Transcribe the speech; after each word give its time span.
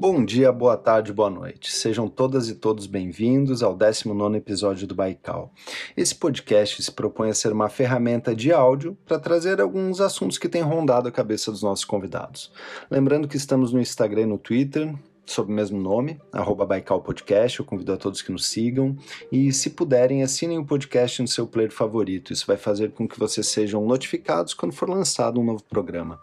Bom 0.00 0.24
dia, 0.24 0.50
boa 0.50 0.78
tarde, 0.78 1.12
boa 1.12 1.28
noite. 1.28 1.70
Sejam 1.70 2.08
todas 2.08 2.48
e 2.48 2.54
todos 2.54 2.86
bem-vindos 2.86 3.62
ao 3.62 3.76
19 3.76 4.34
episódio 4.34 4.86
do 4.86 4.94
Baikal. 4.94 5.52
Esse 5.94 6.14
podcast 6.14 6.82
se 6.82 6.90
propõe 6.90 7.28
a 7.28 7.34
ser 7.34 7.52
uma 7.52 7.68
ferramenta 7.68 8.34
de 8.34 8.50
áudio 8.50 8.96
para 9.04 9.18
trazer 9.18 9.60
alguns 9.60 10.00
assuntos 10.00 10.38
que 10.38 10.48
têm 10.48 10.62
rondado 10.62 11.06
a 11.06 11.12
cabeça 11.12 11.50
dos 11.50 11.62
nossos 11.62 11.84
convidados. 11.84 12.50
Lembrando 12.90 13.28
que 13.28 13.36
estamos 13.36 13.74
no 13.74 13.78
Instagram 13.78 14.22
e 14.22 14.26
no 14.26 14.38
Twitter, 14.38 14.90
sob 15.30 15.50
o 15.50 15.54
mesmo 15.54 15.80
nome, 15.80 16.20
arroba 16.32 16.66
Baikal 16.66 17.00
Podcast. 17.00 17.60
Eu 17.60 17.64
convido 17.64 17.92
a 17.92 17.96
todos 17.96 18.20
que 18.20 18.32
nos 18.32 18.46
sigam. 18.46 18.96
E 19.30 19.52
se 19.52 19.70
puderem, 19.70 20.22
assinem 20.22 20.58
o 20.58 20.64
podcast 20.64 21.22
no 21.22 21.28
seu 21.28 21.46
player 21.46 21.72
favorito. 21.72 22.32
Isso 22.32 22.46
vai 22.46 22.56
fazer 22.56 22.90
com 22.90 23.06
que 23.06 23.18
vocês 23.18 23.46
sejam 23.46 23.86
notificados 23.86 24.54
quando 24.54 24.72
for 24.72 24.88
lançado 24.88 25.40
um 25.40 25.44
novo 25.44 25.62
programa. 25.62 26.20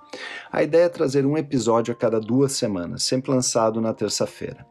A 0.52 0.62
ideia 0.62 0.84
é 0.84 0.90
trazer 0.90 1.26
um 1.26 1.38
episódio 1.38 1.94
a 1.94 1.96
cada 1.96 2.20
duas 2.20 2.52
semanas, 2.52 3.04
sempre 3.04 3.32
lançado 3.32 3.80
na 3.80 3.94
terça-feira. 3.94 4.66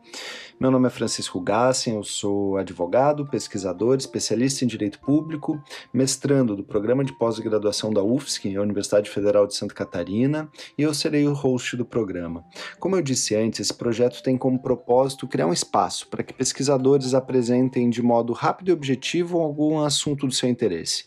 Meu 0.59 0.71
nome 0.71 0.87
é 0.87 0.91
Francisco 0.91 1.39
Gassen, 1.39 1.97
eu 1.97 2.03
sou 2.03 2.57
advogado, 2.57 3.27
pesquisador, 3.27 3.99
especialista 3.99 4.65
em 4.65 4.67
direito 4.67 4.99
público, 4.99 5.63
mestrando 5.93 6.57
do 6.57 6.65
programa 6.65 7.05
de 7.05 7.13
pós-graduação 7.13 7.93
da 7.93 8.03
UFSC, 8.03 8.57
a 8.57 8.63
Universidade 8.63 9.11
Federal 9.11 9.47
de 9.47 9.55
Santa 9.55 9.75
Catarina, 9.75 10.51
e 10.79 10.83
eu 10.83 10.95
serei 10.95 11.29
o 11.29 11.35
host 11.35 11.77
do 11.77 11.85
programa. 11.85 12.43
Como 12.81 12.97
eu 12.97 13.03
disse 13.03 13.37
antes, 13.37 13.61
esse 13.61 13.75
projeto 13.75 14.23
tem 14.23 14.39
como 14.39 14.59
propósito 14.59 15.29
criar 15.29 15.47
um 15.47 15.53
espaço 15.53 16.09
para 16.09 16.23
que 16.23 16.33
pesquisadores 16.33 17.13
apresentem 17.13 17.91
de 17.91 18.01
modo 18.01 18.33
rápido 18.33 18.71
e 18.71 18.73
objetivo 18.73 19.39
algum 19.39 19.81
assunto 19.81 20.27
do 20.27 20.33
seu 20.33 20.49
interesse. 20.49 21.05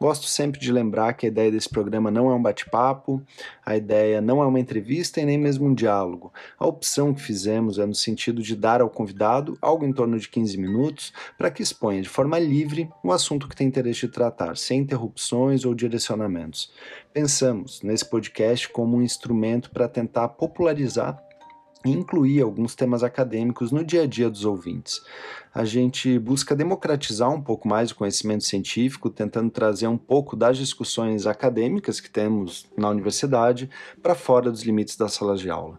Gosto 0.00 0.26
sempre 0.26 0.60
de 0.60 0.72
lembrar 0.72 1.14
que 1.14 1.26
a 1.26 1.28
ideia 1.28 1.50
desse 1.50 1.68
programa 1.68 2.10
não 2.10 2.30
é 2.30 2.34
um 2.34 2.42
bate-papo, 2.42 3.22
a 3.64 3.76
ideia 3.76 4.20
não 4.20 4.42
é 4.42 4.46
uma 4.46 4.60
entrevista 4.60 5.20
e 5.20 5.24
nem 5.24 5.38
mesmo 5.38 5.66
um 5.66 5.74
diálogo. 5.74 6.32
A 6.58 6.66
opção 6.66 7.14
que 7.14 7.20
fizemos 7.20 7.78
é 7.78 7.86
no 7.86 7.94
sentido 7.94 8.42
de 8.42 8.56
dar 8.56 8.80
ao 8.80 8.90
convidado 8.90 9.56
algo 9.60 9.84
em 9.84 9.92
torno 9.92 10.18
de 10.18 10.28
15 10.28 10.58
minutos 10.58 11.12
para 11.38 11.50
que 11.50 11.62
exponha 11.62 12.02
de 12.02 12.08
forma 12.08 12.38
livre 12.38 12.90
o 13.02 13.12
assunto 13.12 13.48
que 13.48 13.56
tem 13.56 13.66
interesse 13.66 14.02
de 14.02 14.08
tratar, 14.08 14.56
sem 14.56 14.80
interrupções 14.80 15.64
ou 15.64 15.74
direcionamentos. 15.74 16.72
Pensamos 17.12 17.82
nesse 17.82 18.04
podcast 18.04 18.68
como 18.68 18.96
um 18.96 19.02
instrumento 19.02 19.70
para 19.70 19.88
tentar 19.88 20.28
popularizar 20.28 21.22
incluir 21.84 22.40
alguns 22.40 22.74
temas 22.74 23.02
acadêmicos 23.02 23.70
no 23.70 23.84
dia 23.84 24.02
a 24.02 24.06
dia 24.06 24.30
dos 24.30 24.44
ouvintes. 24.44 25.02
A 25.54 25.64
gente 25.64 26.18
busca 26.18 26.56
democratizar 26.56 27.30
um 27.30 27.40
pouco 27.40 27.68
mais 27.68 27.90
o 27.90 27.94
conhecimento 27.94 28.44
científico, 28.44 29.10
tentando 29.10 29.50
trazer 29.50 29.86
um 29.86 29.98
pouco 29.98 30.34
das 30.34 30.56
discussões 30.56 31.26
acadêmicas 31.26 32.00
que 32.00 32.10
temos 32.10 32.66
na 32.76 32.88
universidade 32.88 33.70
para 34.02 34.14
fora 34.14 34.50
dos 34.50 34.62
limites 34.62 34.96
da 34.96 35.08
sala 35.08 35.36
de 35.36 35.50
aula. 35.50 35.78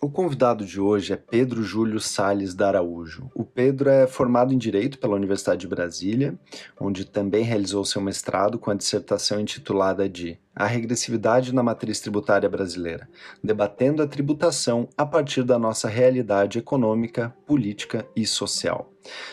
O 0.00 0.10
convidado 0.10 0.64
de 0.64 0.80
hoje 0.80 1.12
é 1.12 1.16
Pedro 1.16 1.62
Júlio 1.62 2.00
Sales 2.00 2.54
da 2.54 2.66
Araújo. 2.66 3.30
O 3.36 3.44
Pedro 3.44 3.88
é 3.88 4.04
formado 4.04 4.52
em 4.52 4.58
Direito 4.58 4.98
pela 4.98 5.14
Universidade 5.14 5.60
de 5.60 5.68
Brasília, 5.68 6.36
onde 6.80 7.04
também 7.04 7.44
realizou 7.44 7.84
seu 7.84 8.02
mestrado 8.02 8.58
com 8.58 8.72
a 8.72 8.74
dissertação 8.74 9.38
intitulada 9.38 10.08
de 10.08 10.40
a 10.54 10.66
regressividade 10.66 11.54
na 11.54 11.62
matriz 11.62 12.00
tributária 12.00 12.48
brasileira, 12.48 13.08
debatendo 13.42 14.02
a 14.02 14.06
tributação 14.06 14.88
a 14.96 15.06
partir 15.06 15.42
da 15.42 15.58
nossa 15.58 15.88
realidade 15.88 16.58
econômica, 16.58 17.34
política 17.46 18.06
e 18.14 18.26
social. 18.26 18.92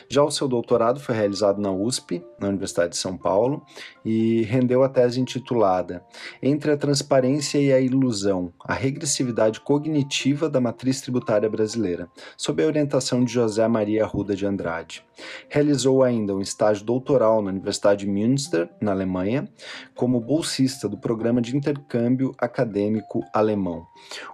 Já 0.10 0.24
o 0.24 0.32
seu 0.32 0.48
doutorado 0.48 1.00
foi 1.00 1.16
realizado 1.16 1.62
na 1.62 1.72
USP, 1.72 2.24
na 2.40 2.48
Universidade 2.48 2.92
de 2.92 2.98
São 2.98 3.18
Paulo, 3.18 3.64
e 4.04 4.42
rendeu 4.44 4.84
a 4.84 4.90
tese 4.90 5.20
intitulada 5.20 6.04
Entre 6.42 6.72
a 6.72 6.78
Transparência 6.78 7.60
e 7.60 7.72
a 7.72 7.80
Ilusão: 7.80 8.52
A 8.66 8.74
Regressividade 8.74 9.60
Cognitiva 9.60 10.50
da 10.50 10.60
Matriz 10.60 11.02
Tributária 11.02 11.50
Brasileira, 11.50 12.10
sob 12.36 12.64
a 12.64 12.68
orientação 12.68 13.24
de 13.24 13.32
José 13.32 13.68
Maria 13.68 14.04
Arruda 14.04 14.36
de 14.36 14.46
Andrade. 14.46 15.06
Realizou 15.50 16.04
ainda 16.04 16.36
um 16.36 16.42
estágio 16.42 16.86
doutoral 16.86 17.42
na 17.42 17.50
Universidade 17.50 18.06
de 18.06 18.12
Münster, 18.12 18.70
na 18.82 18.92
Alemanha, 18.92 19.50
como 19.96 20.20
bolsista 20.20 20.88
do 20.88 20.98
Programa 20.98 21.42
de 21.42 21.56
Intercâmbio 21.56 22.34
Acadêmico 22.38 23.24
Alemão. 23.34 23.86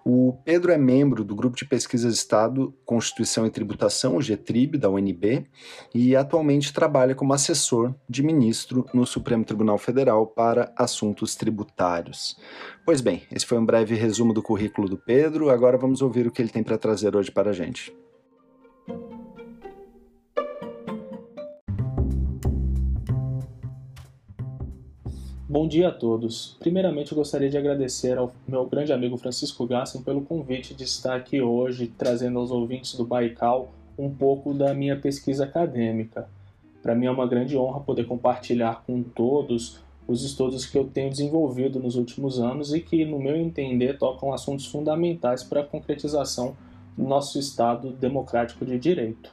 O 0.03 0.34
Pedro 0.44 0.72
é 0.72 0.78
membro 0.78 1.24
do 1.24 1.35
Grupo 1.35 1.57
de 1.57 1.66
Pesquisas 1.66 2.13
Estado, 2.13 2.74
Constituição 2.85 3.45
e 3.45 3.50
Tributação, 3.50 4.18
o 4.18 4.22
GTRIB, 4.22 4.78
da 4.78 4.90
UNB, 4.90 5.47
e 5.94 6.16
atualmente 6.16 6.74
trabalha 6.74 7.16
como 7.16 7.34
assessor 7.34 7.94
de 8.09 8.24
ministro 8.24 8.85
no 8.94 9.06
Supremo 9.06 9.44
Tribunal 9.44 9.78
Federal 9.78 10.28
para 10.28 10.72
assuntos 10.78 11.35
tributários. 11.35 12.38
Pois 12.85 13.01
bem, 13.01 13.24
esse 13.31 13.45
foi 13.45 13.57
um 13.57 13.66
breve 13.66 13.95
resumo 13.95 14.34
do 14.34 14.44
currículo 14.44 14.88
do 14.88 14.97
Pedro, 14.97 15.50
agora 15.50 15.78
vamos 15.78 16.01
ouvir 16.01 16.28
o 16.28 16.31
que 16.31 16.41
ele 16.41 16.50
tem 16.50 16.63
para 16.63 16.78
trazer 16.78 17.16
hoje 17.16 17.31
para 17.31 17.50
a 17.50 17.53
gente. 17.53 18.05
Bom 25.47 25.67
dia 25.67 25.89
a 25.89 25.91
todos. 25.91 26.57
Primeiramente, 26.59 27.11
eu 27.11 27.16
gostaria 27.16 27.47
de 27.47 27.56
agradecer 27.56 28.17
ao 28.17 28.33
meu 28.47 28.66
grande 28.66 28.91
amigo 28.91 29.16
Francisco 29.16 29.67
Gassen 29.67 30.01
pelo 30.01 30.22
convite 30.22 30.73
de 30.73 30.85
estar 30.85 31.16
aqui 31.16 31.39
hoje 31.39 31.85
trazendo 31.85 32.39
aos 32.39 32.50
ouvintes 32.50 32.95
do 32.95 33.06
Baikal 33.06 33.72
um 33.95 34.09
pouco 34.09 34.56
da 34.56 34.73
minha 34.73 35.00
pesquisa 35.00 35.44
acadêmica. 35.44 36.28
Para 36.81 36.95
mim 36.95 37.06
é 37.06 37.11
uma 37.11 37.28
grande 37.28 37.56
honra 37.56 37.79
poder 37.79 38.06
compartilhar 38.06 38.83
com 38.88 39.03
todos 39.03 39.79
os 40.07 40.23
estudos 40.23 40.66
que 40.66 40.79
eu 40.79 40.85
tenho 40.85 41.11
desenvolvido 41.11 41.79
nos 41.79 41.95
últimos 41.95 42.39
anos 42.39 42.73
e 42.73 42.81
que, 42.81 43.06
no 43.06 43.19
meu 43.19 43.35
entender, 43.35 44.00
tocam 44.00 44.33
assuntos 44.33 44.66
fundamentais 44.66 45.44
para 45.44 45.62
a 45.62 45.66
concretização 45.66 46.57
do 46.97 47.03
nosso 47.03 47.38
Estado 47.38 47.91
democrático 47.91 48.66
de 48.66 48.79
direito. 48.79 49.31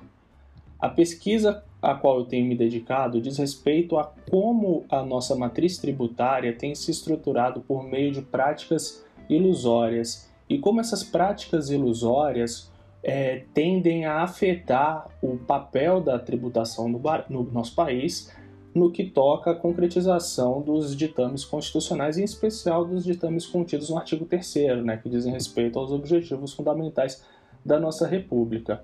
A 0.78 0.90
pesquisa 0.90 1.64
a 1.82 1.94
qual 1.94 2.20
eu 2.20 2.24
tenho 2.24 2.46
me 2.46 2.56
dedicado 2.56 3.20
diz 3.20 3.36
respeito 3.36 3.98
a 3.98 4.12
como 4.30 4.84
a 4.88 5.02
nossa 5.02 5.34
matriz 5.34 5.76
tributária 5.78 6.52
tem 6.52 6.74
se 6.74 6.90
estruturado 6.90 7.60
por 7.60 7.82
meio 7.82 8.12
de 8.12 8.22
práticas 8.22 9.04
ilusórias 9.28 10.30
e 10.48 10.58
como 10.58 10.80
essas 10.80 11.02
práticas 11.02 11.70
ilusórias 11.70 12.70
é, 13.02 13.42
tendem 13.52 14.04
a 14.04 14.22
afetar 14.22 15.08
o 15.20 15.36
papel 15.36 16.00
da 16.00 16.18
tributação 16.18 16.88
no, 16.88 17.00
no 17.28 17.42
nosso 17.50 17.74
país 17.74 18.32
no 18.74 18.90
que 18.90 19.04
toca 19.04 19.50
à 19.50 19.54
concretização 19.54 20.62
dos 20.62 20.96
ditames 20.96 21.44
constitucionais, 21.44 22.16
em 22.16 22.24
especial 22.24 22.84
dos 22.84 23.04
ditames 23.04 23.46
contidos 23.46 23.90
no 23.90 23.98
artigo 23.98 24.24
3 24.24 24.82
né, 24.82 24.96
que 24.96 25.10
dizem 25.10 25.32
respeito 25.32 25.78
aos 25.78 25.90
objetivos 25.90 26.54
fundamentais 26.54 27.22
da 27.64 27.78
nossa 27.78 28.06
República. 28.06 28.82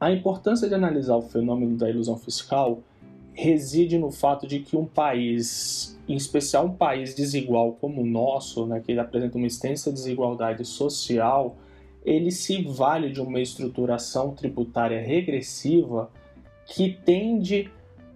A 0.00 0.10
importância 0.10 0.68
de 0.68 0.74
analisar 0.74 1.16
o 1.16 1.22
fenômeno 1.22 1.76
da 1.76 1.88
ilusão 1.88 2.16
fiscal 2.18 2.82
reside 3.32 3.98
no 3.98 4.10
fato 4.10 4.46
de 4.46 4.60
que 4.60 4.76
um 4.76 4.86
país, 4.86 5.98
em 6.08 6.14
especial 6.14 6.66
um 6.66 6.74
país 6.74 7.14
desigual 7.14 7.72
como 7.80 8.02
o 8.02 8.06
nosso, 8.06 8.66
né, 8.66 8.80
que 8.80 8.96
apresenta 8.98 9.36
uma 9.36 9.46
extensa 9.46 9.92
desigualdade 9.92 10.64
social, 10.64 11.56
ele 12.04 12.30
se 12.30 12.62
vale 12.62 13.10
de 13.10 13.20
uma 13.20 13.40
estruturação 13.40 14.32
tributária 14.32 15.00
regressiva 15.00 16.10
que 16.66 16.96
tende 17.04 17.70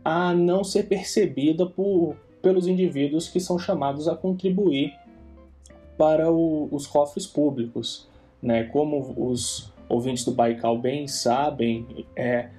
a 0.05 0.33
não 0.33 0.63
ser 0.63 0.85
percebida 0.85 1.67
por, 1.67 2.17
pelos 2.41 2.67
indivíduos 2.67 3.29
que 3.29 3.41
são 3.41 3.59
chamados 3.59 4.07
a 4.09 4.15
contribuir 4.15 4.95
para 5.97 6.31
o, 6.31 6.69
os 6.71 6.87
cofres 6.87 7.27
públicos, 7.27 8.09
né, 8.41 8.65
como 8.65 9.15
os 9.17 9.73
ouvintes 9.89 10.25
do 10.25 10.33
Baikal 10.33 10.79
bem 10.79 11.07
sabem, 11.07 12.07
é 12.17 12.51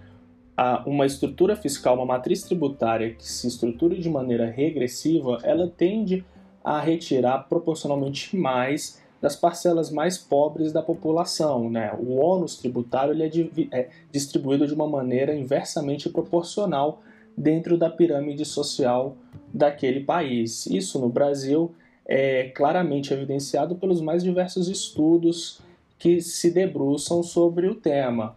uma 0.85 1.06
estrutura 1.06 1.56
fiscal, 1.56 1.95
uma 1.95 2.06
matriz 2.06 2.44
tributária 2.44 3.13
que 3.13 3.25
se 3.25 3.47
estrutura 3.47 3.95
de 3.95 4.09
maneira 4.09 4.45
regressiva, 4.45 5.38
ela 5.44 5.68
tende 5.68 6.25
a 6.63 6.79
retirar 6.79 7.47
proporcionalmente 7.47 8.35
mais 8.35 9.01
das 9.22 9.35
parcelas 9.35 9.92
mais 9.92 10.18
pobres 10.18 10.71
da 10.71 10.81
população. 10.81 11.69
Né? 11.69 11.94
O 11.98 12.15
ônus 12.15 12.57
tributário 12.57 13.13
ele 13.13 13.24
é, 13.71 13.77
é 13.80 13.89
distribuído 14.12 14.68
de 14.68 14.74
uma 14.74 14.88
maneira 14.88 15.33
inversamente 15.36 16.09
proporcional 16.09 17.01
dentro 17.38 17.77
da 17.77 17.89
pirâmide 17.89 18.45
social 18.45 19.15
daquele 19.53 20.01
país. 20.01 20.65
Isso 20.65 21.00
no 21.00 21.09
Brasil 21.09 21.74
é 22.06 22.50
claramente 22.56 23.13
evidenciado 23.13 23.75
pelos 23.75 24.01
mais 24.01 24.24
diversos 24.24 24.68
estudos 24.68 25.62
que 26.00 26.22
se 26.22 26.50
debruçam 26.50 27.22
sobre 27.22 27.68
o 27.68 27.75
tema, 27.75 28.36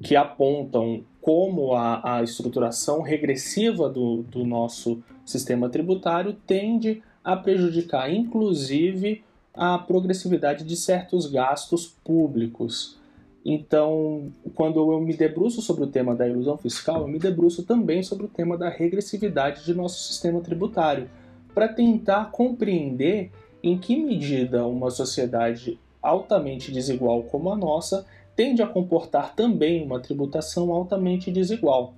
que 0.00 0.14
apontam 0.14 1.02
como 1.20 1.74
a, 1.74 2.18
a 2.18 2.22
estruturação 2.22 3.02
regressiva 3.02 3.88
do, 3.88 4.22
do 4.22 4.44
nosso 4.44 5.02
sistema 5.24 5.68
tributário 5.68 6.36
tende 6.46 7.02
a 7.24 7.36
prejudicar, 7.36 8.08
inclusive, 8.14 9.24
a 9.52 9.76
progressividade 9.76 10.64
de 10.64 10.76
certos 10.76 11.26
gastos 11.26 11.88
públicos. 12.04 12.96
Então, 13.44 14.30
quando 14.54 14.92
eu 14.92 15.00
me 15.00 15.14
debruço 15.14 15.60
sobre 15.60 15.84
o 15.84 15.88
tema 15.88 16.14
da 16.14 16.28
ilusão 16.28 16.56
fiscal, 16.56 17.02
eu 17.02 17.08
me 17.08 17.18
debruço 17.18 17.64
também 17.64 18.02
sobre 18.02 18.26
o 18.26 18.28
tema 18.28 18.56
da 18.56 18.68
regressividade 18.68 19.64
de 19.64 19.74
nosso 19.74 20.00
sistema 20.06 20.40
tributário, 20.40 21.10
para 21.52 21.66
tentar 21.66 22.30
compreender 22.30 23.32
em 23.62 23.78
que 23.78 23.96
medida 23.96 24.66
uma 24.66 24.90
sociedade 24.90 25.80
altamente 26.06 26.70
desigual 26.70 27.24
como 27.24 27.52
a 27.52 27.56
nossa 27.56 28.06
tende 28.34 28.62
a 28.62 28.66
comportar 28.66 29.34
também 29.34 29.82
uma 29.82 30.00
tributação 30.00 30.70
altamente 30.72 31.30
desigual. 31.30 31.94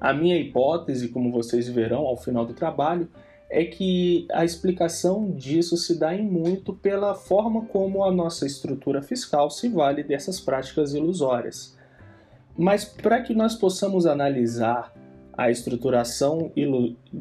A 0.00 0.12
minha 0.12 0.36
hipótese, 0.36 1.08
como 1.08 1.32
vocês 1.32 1.68
verão 1.68 2.06
ao 2.06 2.16
final 2.16 2.46
do 2.46 2.54
trabalho, 2.54 3.08
é 3.48 3.64
que 3.64 4.26
a 4.32 4.44
explicação 4.44 5.30
disso 5.32 5.76
se 5.76 5.98
dá 5.98 6.14
em 6.14 6.22
muito 6.22 6.74
pela 6.74 7.14
forma 7.14 7.64
como 7.66 8.04
a 8.04 8.10
nossa 8.10 8.46
estrutura 8.46 9.02
fiscal 9.02 9.50
se 9.50 9.68
vale 9.68 10.02
dessas 10.02 10.40
práticas 10.40 10.94
ilusórias. 10.94 11.76
Mas 12.56 12.84
para 12.84 13.20
que 13.22 13.34
nós 13.34 13.54
possamos 13.54 14.06
analisar 14.06 14.92
a 15.36 15.50
estruturação 15.50 16.50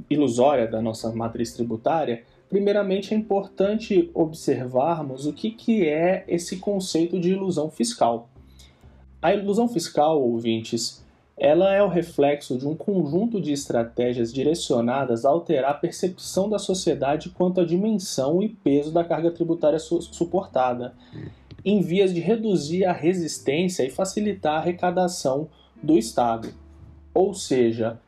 ilusória 0.10 0.68
da 0.68 0.82
nossa 0.82 1.12
matriz 1.14 1.54
tributária, 1.54 2.24
primeiramente 2.50 3.14
é 3.14 3.18
importante 3.18 4.10
observarmos 4.14 5.26
o 5.26 5.34
que, 5.34 5.52
que 5.52 5.88
é 5.88 6.24
esse 6.28 6.58
conceito 6.58 7.20
de 7.20 7.32
ilusão 7.32 7.70
fiscal. 7.70 8.30
A 9.22 9.34
ilusão 9.34 9.68
fiscal, 9.68 10.22
ouvintes, 10.22 11.04
ela 11.38 11.74
é 11.74 11.84
o 11.84 11.90
reflexo 11.90 12.58
de 12.58 12.66
um 12.66 12.76
conjunto 12.76 13.42
de 13.42 13.52
estratégias 13.52 14.32
direcionadas 14.32 15.26
a 15.26 15.30
alterar 15.30 15.72
a 15.72 15.74
percepção 15.74 16.50
da 16.50 16.58
sociedade 16.58 17.30
quanto 17.30 17.60
à 17.60 17.66
dimensão 17.66 18.42
e 18.42 18.48
peso 18.48 18.92
da 18.92 19.04
carga 19.04 19.32
tributária 19.32 19.80
su 19.80 20.02
suportada, 20.02 20.94
em 21.64 21.82
vias 21.82 22.14
de 22.14 22.22
reduzir 22.22 22.86
a 22.86 22.94
resistência 22.94 23.84
e 23.84 23.90
facilitar 23.90 24.54
a 24.54 24.58
arrecadação 24.60 25.50
do 25.84 25.98
Estado. 25.98 26.54
Ou 27.14 27.34
seja, 27.34 28.00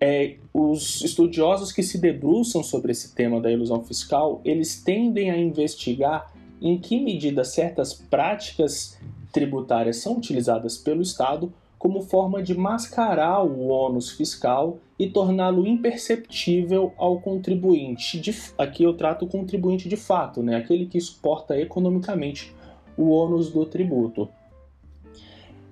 é, 0.00 0.36
os 0.52 1.02
estudiosos 1.02 1.72
que 1.72 1.82
se 1.82 1.98
debruçam 1.98 2.62
sobre 2.62 2.92
esse 2.92 3.14
tema 3.14 3.40
da 3.40 3.50
ilusão 3.50 3.82
fiscal, 3.82 4.40
eles 4.44 4.82
tendem 4.82 5.30
a 5.30 5.38
investigar 5.38 6.32
em 6.60 6.78
que 6.78 7.00
medida 7.00 7.44
certas 7.44 7.92
práticas 7.94 8.98
tributárias 9.32 9.98
são 9.98 10.16
utilizadas 10.16 10.78
pelo 10.78 11.02
Estado 11.02 11.52
como 11.78 12.00
forma 12.00 12.42
de 12.42 12.56
mascarar 12.56 13.44
o 13.44 13.68
ônus 13.68 14.10
fiscal 14.10 14.78
e 14.98 15.08
torná-lo 15.08 15.66
imperceptível 15.66 16.92
ao 16.96 17.20
contribuinte. 17.20 18.18
De, 18.18 18.34
aqui 18.56 18.82
eu 18.82 18.94
trato 18.94 19.26
o 19.26 19.28
contribuinte 19.28 19.88
de 19.88 19.96
fato, 19.96 20.42
né? 20.42 20.56
aquele 20.56 20.86
que 20.86 20.98
suporta 21.00 21.58
economicamente 21.58 22.54
o 22.96 23.10
ônus 23.10 23.50
do 23.50 23.66
tributo. 23.66 24.28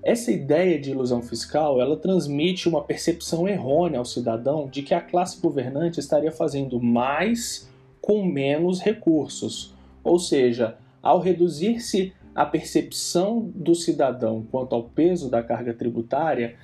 Essa 0.05 0.31
ideia 0.31 0.79
de 0.79 0.91
ilusão 0.91 1.23
fiscal, 1.23 1.81
ela 1.81 1.97
transmite 1.97 2.69
uma 2.69 2.85
percepção 2.85 3.49
errônea 3.49 3.99
ao 3.99 4.05
cidadão 4.05 4.69
de 4.69 4.83
que 4.83 4.93
a 4.93 5.01
classe 5.01 5.41
governante 5.41 5.99
estaria 5.99 6.31
fazendo 6.31 6.79
mais 6.79 7.71
com 8.03 8.23
menos 8.23 8.83
recursos. 8.83 9.73
Ou 10.05 10.19
seja, 10.19 10.77
ao 11.03 11.21
reduzir-se 11.21 12.13
a 12.35 12.45
percepção 12.45 13.51
do 13.55 13.75
cidadão 13.75 14.47
quanto 14.51 14.75
ao 14.75 14.83
peso 14.83 15.31
da 15.31 15.43
carga 15.43 15.73
tributária, 15.73 16.55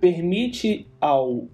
permite 0.00 0.86
ao, 1.00 1.48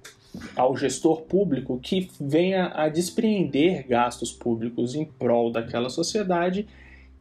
ao 0.55 0.77
gestor 0.77 1.23
público 1.23 1.81
que 1.81 2.11
venha 2.21 2.67
a 2.75 2.91
despreender 2.91 3.87
gastos 3.89 4.31
públicos 4.31 4.95
em 4.95 5.07
prol 5.07 5.51
daquela 5.51 5.89
sociedade 5.89 6.67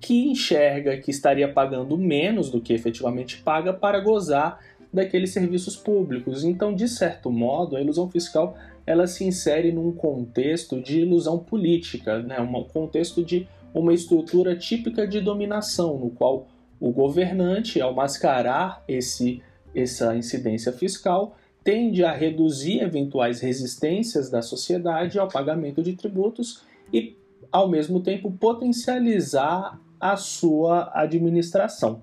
que 0.03 0.29
enxerga 0.29 0.97
que 0.97 1.09
estaria 1.09 1.47
pagando 1.47 1.97
menos 1.97 2.49
do 2.49 2.59
que 2.59 2.73
efetivamente 2.73 3.41
paga 3.41 3.71
para 3.71 4.01
gozar 4.01 4.59
daqueles 4.91 5.31
serviços 5.31 5.77
públicos. 5.77 6.43
Então, 6.43 6.75
de 6.75 6.89
certo 6.89 7.31
modo, 7.31 7.77
a 7.77 7.81
ilusão 7.81 8.09
fiscal 8.11 8.57
ela 8.85 9.07
se 9.07 9.23
insere 9.23 9.71
num 9.71 9.93
contexto 9.93 10.81
de 10.81 10.99
ilusão 10.99 11.39
política, 11.39 12.21
né? 12.21 12.37
um 12.41 12.65
contexto 12.65 13.23
de 13.23 13.47
uma 13.73 13.93
estrutura 13.93 14.57
típica 14.57 15.07
de 15.07 15.21
dominação, 15.21 15.97
no 15.97 16.09
qual 16.09 16.47
o 16.81 16.91
governante, 16.91 17.79
ao 17.79 17.95
mascarar 17.95 18.83
esse, 18.89 19.41
essa 19.73 20.17
incidência 20.17 20.73
fiscal, 20.73 21.37
tende 21.63 22.03
a 22.03 22.11
reduzir 22.11 22.81
eventuais 22.81 23.39
resistências 23.39 24.29
da 24.29 24.41
sociedade 24.41 25.17
ao 25.17 25.29
pagamento 25.29 25.81
de 25.81 25.93
tributos 25.93 26.61
e, 26.91 27.15
ao 27.49 27.69
mesmo 27.69 28.01
tempo, 28.01 28.29
potencializar 28.29 29.79
a 30.11 30.17
sua 30.17 30.91
administração. 30.93 32.01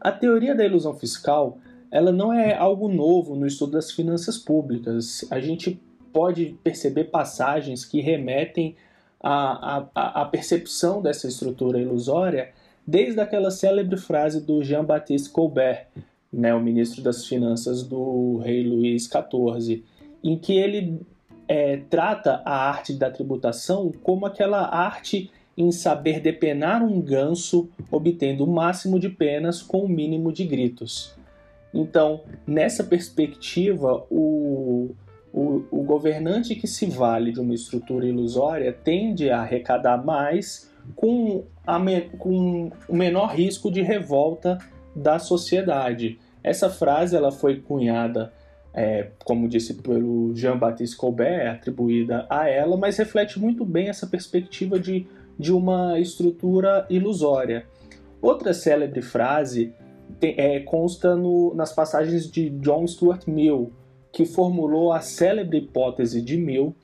A 0.00 0.10
teoria 0.10 0.54
da 0.54 0.64
ilusão 0.64 0.94
fiscal 0.94 1.58
ela 1.92 2.10
não 2.10 2.32
é 2.32 2.54
algo 2.54 2.88
novo 2.88 3.36
no 3.36 3.46
estudo 3.46 3.72
das 3.72 3.90
finanças 3.90 4.38
públicas. 4.38 5.26
A 5.30 5.38
gente 5.38 5.78
pode 6.10 6.56
perceber 6.64 7.04
passagens 7.04 7.84
que 7.84 8.00
remetem 8.00 8.74
à, 9.22 9.84
à, 9.94 10.22
à 10.22 10.24
percepção 10.24 11.02
dessa 11.02 11.28
estrutura 11.28 11.78
ilusória 11.78 12.50
desde 12.86 13.20
aquela 13.20 13.50
célebre 13.50 13.98
frase 13.98 14.40
do 14.40 14.62
Jean-Baptiste 14.64 15.28
Colbert, 15.28 15.86
né, 16.32 16.54
o 16.54 16.60
ministro 16.60 17.02
das 17.02 17.26
Finanças 17.26 17.82
do 17.82 18.38
rei 18.38 18.66
Luís 18.66 19.04
XIV, 19.04 19.84
em 20.24 20.38
que 20.38 20.54
ele 20.54 20.98
é, 21.46 21.76
trata 21.90 22.40
a 22.44 22.68
arte 22.70 22.94
da 22.94 23.10
tributação 23.10 23.92
como 24.02 24.24
aquela 24.24 24.66
arte 24.74 25.30
em 25.56 25.70
saber 25.70 26.20
depenar 26.20 26.82
um 26.82 27.00
ganso, 27.00 27.68
obtendo 27.90 28.44
o 28.44 28.52
máximo 28.52 28.98
de 28.98 29.08
penas 29.08 29.62
com 29.62 29.84
o 29.84 29.88
mínimo 29.88 30.32
de 30.32 30.44
gritos. 30.44 31.14
Então, 31.74 32.22
nessa 32.46 32.84
perspectiva, 32.84 34.04
o, 34.10 34.94
o, 35.32 35.64
o, 35.70 35.82
governante 35.82 36.54
que 36.54 36.66
se 36.66 36.86
vale 36.86 37.32
de 37.32 37.40
uma 37.40 37.54
estrutura 37.54 38.06
ilusória 38.06 38.72
tende 38.72 39.30
a 39.30 39.40
arrecadar 39.40 40.04
mais 40.04 40.70
com, 40.94 41.44
a, 41.66 41.78
com 42.18 42.70
o 42.88 42.96
menor 42.96 43.34
risco 43.34 43.70
de 43.70 43.80
revolta 43.80 44.58
da 44.94 45.18
sociedade. 45.18 46.18
Essa 46.42 46.68
frase 46.68 47.16
ela 47.16 47.32
foi 47.32 47.60
cunhada, 47.60 48.32
é, 48.74 49.08
como 49.24 49.48
disse 49.48 49.74
pelo 49.74 50.34
Jean-Baptiste 50.34 50.96
Colbert, 50.96 51.54
atribuída 51.54 52.26
a 52.28 52.48
ela, 52.48 52.76
mas 52.76 52.98
reflete 52.98 53.38
muito 53.38 53.64
bem 53.64 53.88
essa 53.88 54.06
perspectiva 54.06 54.78
de 54.78 55.06
de 55.38 55.52
uma 55.52 55.98
estrutura 55.98 56.86
ilusória. 56.88 57.66
Outra 58.20 58.54
célebre 58.54 59.02
frase 59.02 59.72
tem, 60.20 60.34
é, 60.36 60.60
consta 60.60 61.16
no, 61.16 61.54
nas 61.54 61.72
passagens 61.72 62.30
de 62.30 62.50
John 62.50 62.86
Stuart 62.86 63.26
Mill, 63.26 63.72
que 64.12 64.24
formulou 64.24 64.92
a 64.92 65.00
célebre 65.00 65.58
hipótese 65.58 66.20
de 66.22 66.36
Mill, 66.36 66.74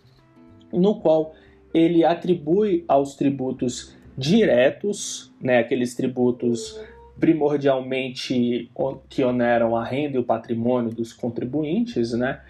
no 0.73 1.01
qual 1.01 1.35
ele 1.73 2.05
atribui 2.05 2.85
aos 2.89 3.15
tributos 3.15 3.97
diretos, 4.17 5.33
né, 5.41 5.59
aqueles 5.59 5.95
tributos 5.95 6.81
primordialmente 7.21 8.71
que 9.09 9.23
oneram 9.23 9.77
a 9.77 9.85
renda 9.85 10.17
e 10.17 10.21
o 10.21 10.25
patrimônio 10.25 10.91
dos 10.91 11.13
contribuintes, 11.13 12.13
né, 12.13 12.41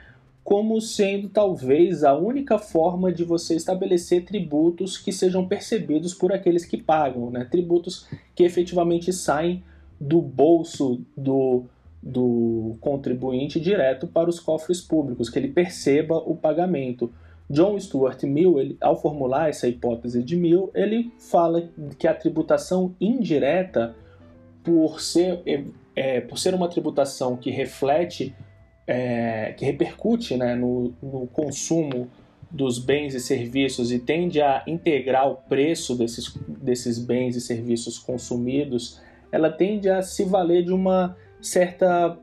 como 0.48 0.80
sendo 0.80 1.28
talvez 1.28 2.02
a 2.02 2.16
única 2.16 2.56
forma 2.56 3.12
de 3.12 3.22
você 3.22 3.54
estabelecer 3.54 4.24
tributos 4.24 4.96
que 4.96 5.12
sejam 5.12 5.46
percebidos 5.46 6.14
por 6.14 6.32
aqueles 6.32 6.64
que 6.64 6.78
pagam, 6.78 7.30
né? 7.30 7.46
tributos 7.50 8.06
que 8.34 8.44
efetivamente 8.44 9.12
saem 9.12 9.62
do 10.00 10.22
bolso 10.22 11.02
do, 11.14 11.64
do 12.02 12.78
contribuinte 12.80 13.60
direto 13.60 14.06
para 14.06 14.30
os 14.30 14.40
cofres 14.40 14.80
públicos, 14.80 15.28
que 15.28 15.38
ele 15.38 15.48
perceba 15.48 16.16
o 16.16 16.34
pagamento. 16.34 17.12
John 17.50 17.78
Stuart 17.78 18.22
Mill, 18.22 18.58
ele, 18.58 18.78
ao 18.80 18.98
formular 18.98 19.50
essa 19.50 19.68
hipótese 19.68 20.22
de 20.22 20.34
Mill, 20.34 20.70
ele 20.74 21.12
fala 21.18 21.68
que 21.98 22.08
a 22.08 22.14
tributação 22.14 22.94
indireta, 22.98 23.94
por 24.64 24.98
ser, 24.98 25.42
é, 25.44 25.62
é 25.94 26.20
por 26.22 26.38
ser 26.38 26.54
uma 26.54 26.68
tributação 26.68 27.36
que 27.36 27.50
reflete 27.50 28.34
é, 28.88 29.52
que 29.52 29.66
repercute 29.66 30.34
né, 30.38 30.54
no, 30.54 30.94
no 31.02 31.26
consumo 31.26 32.08
dos 32.50 32.78
bens 32.78 33.14
e 33.14 33.20
serviços 33.20 33.92
e 33.92 33.98
tende 33.98 34.40
a 34.40 34.64
integrar 34.66 35.30
o 35.30 35.36
preço 35.36 35.94
desses, 35.94 36.34
desses 36.48 36.98
bens 36.98 37.36
e 37.36 37.40
serviços 37.42 37.98
consumidos, 37.98 38.98
ela 39.30 39.50
tende 39.50 39.90
a 39.90 40.00
se 40.00 40.24
valer 40.24 40.64
de 40.64 40.72
uma 40.72 41.14
certa, 41.38 42.18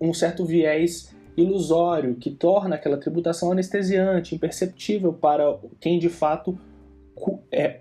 um 0.00 0.14
certo 0.14 0.44
viés 0.44 1.12
ilusório 1.36 2.14
que 2.14 2.30
torna 2.30 2.76
aquela 2.76 2.96
tributação 2.96 3.50
anestesiante, 3.50 4.36
imperceptível 4.36 5.12
para 5.12 5.58
quem 5.80 5.98
de 5.98 6.08
fato 6.08 6.56
é, 7.50 7.80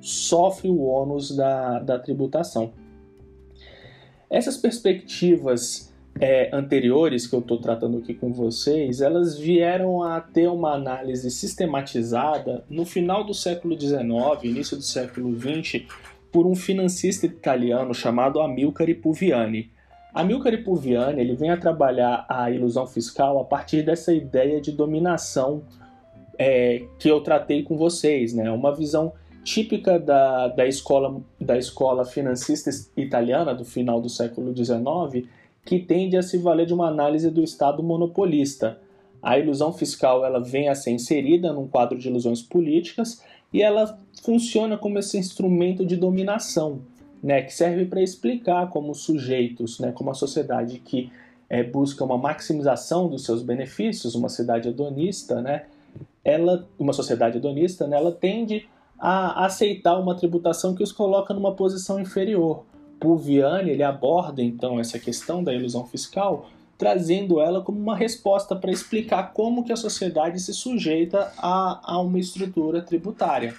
sofre 0.00 0.70
o 0.70 0.82
ônus 0.82 1.34
da, 1.34 1.80
da 1.80 1.98
tributação. 1.98 2.72
Essas 4.30 4.56
perspectivas 4.56 5.92
é, 6.20 6.50
anteriores 6.52 7.26
que 7.26 7.34
eu 7.34 7.40
estou 7.40 7.58
tratando 7.58 7.98
aqui 7.98 8.14
com 8.14 8.32
vocês, 8.32 9.00
elas 9.00 9.38
vieram 9.38 10.02
a 10.02 10.20
ter 10.20 10.48
uma 10.48 10.74
análise 10.74 11.30
sistematizada 11.30 12.64
no 12.68 12.84
final 12.84 13.24
do 13.24 13.34
século 13.34 13.78
XIX, 13.78 14.02
início 14.42 14.76
do 14.76 14.82
século 14.82 15.38
XX, 15.38 15.84
por 16.32 16.46
um 16.46 16.54
financista 16.54 17.26
italiano 17.26 17.94
chamado 17.94 18.40
Amilcare 18.40 18.94
Puviani. 18.94 19.70
Amilcare 20.12 20.58
Puviani 20.58 21.20
ele 21.20 21.36
vem 21.36 21.50
a 21.50 21.56
trabalhar 21.56 22.26
a 22.28 22.50
ilusão 22.50 22.86
fiscal 22.86 23.40
a 23.40 23.44
partir 23.44 23.82
dessa 23.82 24.12
ideia 24.12 24.60
de 24.60 24.72
dominação 24.72 25.62
é, 26.36 26.82
que 26.98 27.08
eu 27.08 27.20
tratei 27.20 27.62
com 27.62 27.76
vocês, 27.76 28.32
né? 28.32 28.50
uma 28.50 28.74
visão 28.74 29.12
típica 29.44 29.98
da, 29.98 30.48
da, 30.48 30.66
escola, 30.66 31.20
da 31.40 31.56
escola 31.56 32.04
financista 32.04 32.70
italiana 32.96 33.54
do 33.54 33.64
final 33.64 34.00
do 34.00 34.08
século 34.08 34.54
XIX, 34.54 35.26
que 35.68 35.78
tende 35.78 36.16
a 36.16 36.22
se 36.22 36.38
valer 36.38 36.64
de 36.64 36.72
uma 36.72 36.88
análise 36.88 37.30
do 37.30 37.44
Estado 37.44 37.82
monopolista. 37.82 38.78
A 39.22 39.38
ilusão 39.38 39.70
fiscal 39.70 40.24
ela 40.24 40.40
vem 40.40 40.66
a 40.66 40.74
ser 40.74 40.92
inserida 40.92 41.52
num 41.52 41.68
quadro 41.68 41.98
de 41.98 42.08
ilusões 42.08 42.40
políticas 42.40 43.22
e 43.52 43.60
ela 43.60 43.98
funciona 44.22 44.78
como 44.78 44.98
esse 44.98 45.18
instrumento 45.18 45.84
de 45.84 45.94
dominação, 45.94 46.80
né, 47.22 47.42
que 47.42 47.52
serve 47.52 47.84
para 47.84 48.00
explicar 48.00 48.70
como 48.70 48.94
sujeitos, 48.94 49.78
né, 49.78 49.92
como 49.92 50.10
a 50.10 50.14
sociedade 50.14 50.78
que 50.78 51.12
é, 51.50 51.62
busca 51.62 52.02
uma 52.02 52.16
maximização 52.16 53.06
dos 53.06 53.26
seus 53.26 53.42
benefícios, 53.42 54.14
uma 54.14 54.30
cidade 54.30 54.70
hedonista, 54.70 55.42
né, 55.42 55.66
ela, 56.24 56.66
uma 56.78 56.94
sociedade 56.94 57.36
hedonista, 57.36 57.86
né, 57.86 57.98
ela 57.98 58.12
tende 58.12 58.66
a 58.98 59.44
aceitar 59.44 59.98
uma 59.98 60.14
tributação 60.14 60.74
que 60.74 60.82
os 60.82 60.92
coloca 60.92 61.34
numa 61.34 61.54
posição 61.54 62.00
inferior. 62.00 62.64
Pulviani 62.98 63.70
ele 63.70 63.82
aborda 63.82 64.42
então 64.42 64.78
essa 64.78 64.98
questão 64.98 65.42
da 65.42 65.54
ilusão 65.54 65.86
fiscal, 65.86 66.48
trazendo 66.76 67.40
ela 67.40 67.60
como 67.60 67.78
uma 67.78 67.96
resposta 67.96 68.54
para 68.54 68.70
explicar 68.70 69.32
como 69.32 69.64
que 69.64 69.72
a 69.72 69.76
sociedade 69.76 70.40
se 70.40 70.52
sujeita 70.52 71.32
a, 71.38 71.80
a 71.82 72.00
uma 72.00 72.18
estrutura 72.18 72.80
tributária. 72.82 73.54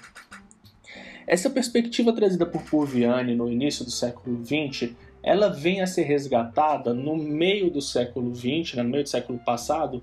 Essa 1.27 1.49
perspectiva 1.49 2.11
trazida 2.11 2.45
por 2.45 2.63
Pulviani 2.63 3.35
no 3.35 3.51
início 3.51 3.85
do 3.85 3.91
século 3.91 4.43
XX, 4.43 4.93
ela 5.21 5.49
vem 5.49 5.81
a 5.81 5.87
ser 5.87 6.03
resgatada 6.03 6.93
no 6.93 7.15
meio 7.15 7.69
do 7.69 7.81
século 7.81 8.33
XX, 8.33 8.75
né, 8.75 8.83
no 8.83 8.89
meio 8.89 9.03
do 9.03 9.09
século 9.09 9.37
passado, 9.39 10.01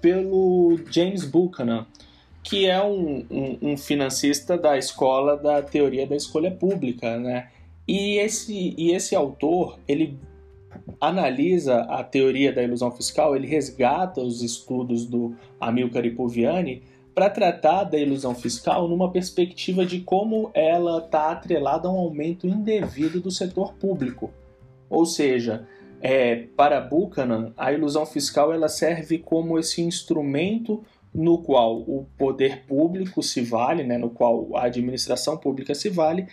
pelo 0.00 0.78
James 0.90 1.24
Buchanan, 1.24 1.86
que 2.42 2.66
é 2.66 2.82
um, 2.82 3.24
um, 3.30 3.58
um, 3.62 3.76
financista 3.76 4.58
da 4.58 4.76
escola 4.76 5.36
da 5.36 5.62
teoria 5.62 6.06
da 6.06 6.16
escolha 6.16 6.50
pública, 6.50 7.18
né? 7.18 7.48
E 7.86 8.18
esse, 8.18 8.74
e 8.76 8.92
esse 8.92 9.14
autor, 9.14 9.78
ele 9.86 10.18
analisa 11.00 11.82
a 11.82 12.02
teoria 12.02 12.52
da 12.52 12.62
ilusão 12.62 12.90
fiscal, 12.90 13.36
ele 13.36 13.46
resgata 13.46 14.20
os 14.20 14.42
estudos 14.42 15.06
do 15.06 15.34
Amilcar 15.60 16.04
Ipoviani 16.04 16.82
para 17.14 17.30
tratar 17.30 17.84
da 17.84 17.98
ilusão 17.98 18.34
fiscal 18.34 18.88
numa 18.88 19.10
perspectiva 19.10 19.86
de 19.86 20.00
como 20.00 20.50
ela 20.52 20.98
está 20.98 21.30
atrelada 21.30 21.86
a 21.86 21.92
um 21.92 21.98
aumento 21.98 22.46
indevido 22.46 23.20
do 23.20 23.30
setor 23.30 23.74
público. 23.74 24.32
Ou 24.90 25.06
seja, 25.06 25.66
é, 26.00 26.46
para 26.56 26.80
Buchanan, 26.80 27.52
a 27.56 27.72
ilusão 27.72 28.04
fiscal 28.04 28.52
ela 28.52 28.68
serve 28.68 29.18
como 29.18 29.58
esse 29.58 29.80
instrumento 29.80 30.82
no 31.14 31.38
qual 31.38 31.78
o 31.78 32.06
poder 32.18 32.64
público 32.66 33.22
se 33.22 33.40
vale, 33.40 33.84
né, 33.84 33.96
no 33.96 34.10
qual 34.10 34.48
a 34.56 34.64
administração 34.64 35.36
pública 35.36 35.72
se 35.72 35.88
vale, 35.88 36.26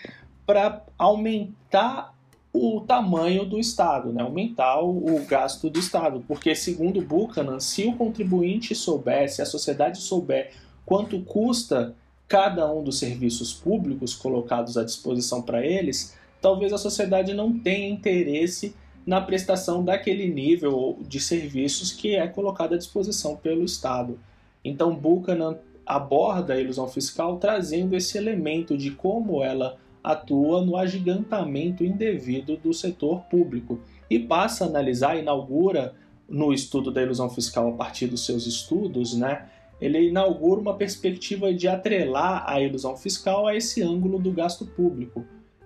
para 0.52 0.84
aumentar 0.98 2.14
o 2.54 2.82
tamanho 2.82 3.46
do 3.46 3.58
Estado, 3.58 4.12
né, 4.12 4.22
aumentar 4.22 4.82
o, 4.82 5.16
o 5.16 5.26
gasto 5.26 5.70
do 5.70 5.80
Estado. 5.80 6.22
Porque, 6.28 6.54
segundo 6.54 7.02
Buchanan, 7.02 7.62
se 7.62 7.86
o 7.86 7.94
contribuinte 7.96 8.76
souber, 8.76 9.32
se 9.32 9.42
a 9.42 9.46
sociedade 9.46 10.00
souber 10.00 10.52
quanto 10.86 11.22
custa 11.22 11.96
cada 12.28 12.70
um 12.70 12.84
dos 12.84 13.00
serviços 13.00 13.54
públicos 13.54 14.14
colocados 14.14 14.78
à 14.78 14.84
disposição 14.84 15.42
para 15.42 15.66
eles, 15.66 16.18
talvez 16.42 16.74
a 16.74 16.78
sociedade 16.78 17.34
não 17.34 17.58
tenha 17.58 17.88
interesse 17.88 18.76
na 19.06 19.22
prestação 19.22 19.82
daquele 19.82 20.28
nível 20.28 21.00
de 21.08 21.22
serviços 21.22 21.94
que 21.94 22.14
é 22.14 22.28
colocado 22.28 22.74
à 22.74 22.78
disposição 22.78 23.38
pelo 23.38 23.64
Estado. 23.64 24.20
Então, 24.66 24.94
Buchanan 24.94 25.60
aborda 25.86 26.56
a 26.56 26.60
ilusão 26.60 26.90
fiscal 26.90 27.38
trazendo 27.38 27.96
esse 27.96 28.18
elemento 28.18 28.78
de 28.78 28.92
como 28.92 29.42
ela 29.42 29.80
atua 30.04 30.66
no 30.66 30.76
agigantamento 30.76 31.84
indevido 31.84 32.58
do 32.58 32.74
setor 32.74 33.22
público 33.24 33.80
e 34.10 34.20
passa 34.20 34.66
a 34.66 34.68
analisar, 34.68 35.18
inaugura 35.18 35.94
no 36.28 36.54
estudo 36.54 36.92
da 36.92 37.02
ilusão 37.02 37.30
fiscal 37.30 37.70
a 37.70 37.74
partir 37.74 38.08
dos 38.08 38.26
seus 38.26 38.46
estudos, 38.48 39.14
né? 39.14 39.48
Ele 39.80 40.10
inaugura 40.10 40.62
uma 40.62 40.76
perspectiva 40.76 41.54
de 41.54 41.68
atrelar 41.68 42.44
a 42.48 42.62
ilusão 42.62 42.96
fiscal 42.96 43.48
a 43.48 43.56
esse 43.56 43.82
ângulo 43.82 44.20
do 44.20 44.32
gasto 44.32 44.66
público. 44.66 45.26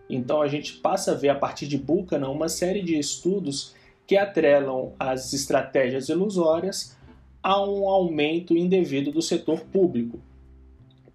Então 0.09 0.41
a 0.41 0.47
gente 0.47 0.73
passa 0.73 1.11
a 1.11 1.15
ver 1.15 1.29
a 1.29 1.35
partir 1.35 1.67
de 1.67 1.77
Buchanan 1.77 2.29
uma 2.29 2.47
série 2.47 2.81
de 2.81 2.97
estudos 2.97 3.73
que 4.07 4.15
atrelam 4.15 4.93
as 4.99 5.33
estratégias 5.33 6.09
ilusórias 6.09 6.95
a 7.41 7.61
um 7.63 7.87
aumento 7.87 8.55
indevido 8.55 9.11
do 9.11 9.21
setor 9.21 9.61
público. 9.61 10.19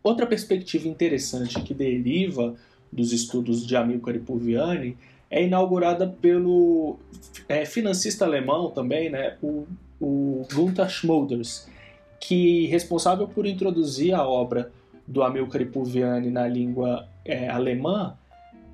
Outra 0.02 0.26
perspectiva 0.26 0.88
interessante 0.88 1.60
que 1.62 1.74
deriva 1.74 2.54
dos 2.92 3.12
estudos 3.12 3.66
de 3.66 3.76
Amilcar 3.76 4.18
Pulviani 4.20 4.96
é 5.30 5.44
inaugurada 5.44 6.08
pelo 6.08 6.98
é, 7.48 7.64
financista 7.64 8.24
alemão 8.24 8.70
também, 8.70 9.08
né, 9.08 9.36
o, 9.40 9.66
o 10.00 10.46
Gunther 10.52 10.88
Schmolders, 10.88 11.68
que 12.18 12.66
responsável 12.66 13.28
por 13.28 13.46
introduzir 13.46 14.12
a 14.12 14.26
obra 14.26 14.72
do 15.06 15.22
Amilcar 15.22 15.64
Pulviani 15.66 16.30
na 16.30 16.46
língua 16.48 17.08
é, 17.24 17.48
alemã, 17.48 18.16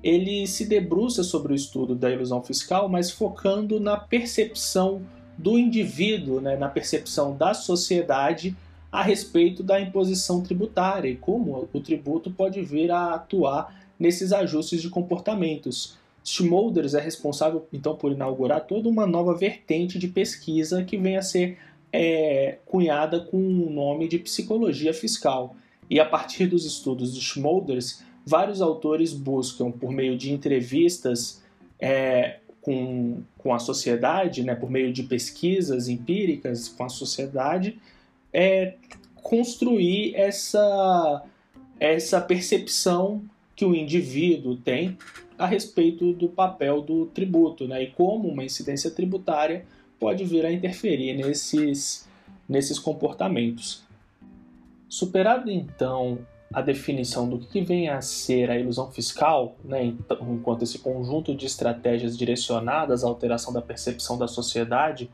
ele 0.03 0.47
se 0.47 0.65
debruça 0.65 1.23
sobre 1.23 1.53
o 1.53 1.55
estudo 1.55 1.95
da 1.95 2.09
ilusão 2.09 2.41
fiscal, 2.41 2.87
mas 2.87 3.11
focando 3.11 3.79
na 3.79 3.97
percepção 3.97 5.01
do 5.37 5.57
indivíduo, 5.57 6.41
né, 6.41 6.55
na 6.55 6.67
percepção 6.67 7.35
da 7.35 7.53
sociedade 7.53 8.55
a 8.91 9.03
respeito 9.03 9.61
da 9.61 9.79
imposição 9.79 10.41
tributária 10.41 11.09
e 11.09 11.15
como 11.15 11.67
o 11.71 11.79
tributo 11.79 12.31
pode 12.31 12.61
vir 12.61 12.91
a 12.91 13.15
atuar 13.15 13.86
nesses 13.99 14.31
ajustes 14.31 14.81
de 14.81 14.89
comportamentos. 14.89 15.97
Schmolders 16.23 16.93
é 16.93 16.99
responsável 16.99 17.65
então 17.71 17.95
por 17.95 18.11
inaugurar 18.11 18.65
toda 18.65 18.89
uma 18.89 19.07
nova 19.07 19.33
vertente 19.33 19.97
de 19.97 20.07
pesquisa 20.07 20.83
que 20.83 20.97
vem 20.97 21.17
a 21.17 21.21
ser 21.21 21.57
é, 21.91 22.57
cunhada 22.65 23.19
com 23.21 23.37
o 23.37 23.69
nome 23.69 24.07
de 24.07 24.19
psicologia 24.19 24.93
fiscal. 24.93 25.55
E 25.89 25.99
a 25.99 26.05
partir 26.05 26.47
dos 26.47 26.65
estudos 26.65 27.13
de 27.13 27.21
Schmolders, 27.21 28.03
vários 28.25 28.61
autores 28.61 29.13
buscam, 29.13 29.71
por 29.71 29.89
meio 29.89 30.17
de 30.17 30.33
entrevistas 30.33 31.41
é, 31.79 32.39
com, 32.61 33.21
com 33.37 33.53
a 33.53 33.59
sociedade, 33.59 34.43
né, 34.43 34.53
por 34.53 34.69
meio 34.69 34.91
de 34.91 35.03
pesquisas 35.03 35.87
empíricas 35.87 36.67
com 36.67 36.83
a 36.83 36.89
sociedade, 36.89 37.79
é 38.33 38.73
construir 39.15 40.13
essa, 40.15 41.23
essa 41.79 42.19
percepção 42.19 43.21
que 43.57 43.65
o 43.65 43.75
indivíduo 43.75 44.55
tem 44.55 44.95
a 45.35 45.47
respeito 45.47 46.13
do 46.13 46.29
papel 46.29 46.79
do 46.79 47.07
tributo 47.07 47.67
né, 47.67 47.83
e 47.83 47.87
como 47.87 48.29
uma 48.29 48.45
incidência 48.45 48.91
tributária 48.91 49.65
pode 49.99 50.23
vir 50.23 50.45
a 50.45 50.51
interferir 50.51 51.15
nesses, 51.15 52.07
nesses 52.47 52.77
comportamentos. 52.77 53.83
Superado 54.87 55.49
então 55.49 56.19
a 56.53 56.61
definição 56.61 57.27
do 57.27 57.39
que 57.39 57.59
vem 57.59 57.89
a 57.89 57.99
ser 57.99 58.51
a 58.51 58.57
ilusão 58.57 58.91
fiscal, 58.91 59.55
né, 59.65 59.83
enquanto 60.21 60.61
esse 60.61 60.77
conjunto 60.77 61.35
de 61.35 61.47
estratégias 61.47 62.15
direcionadas 62.15 63.03
à 63.03 63.07
alteração 63.07 63.51
da 63.51 63.61
percepção 63.61 64.19
da 64.19 64.27
sociedade 64.27 65.09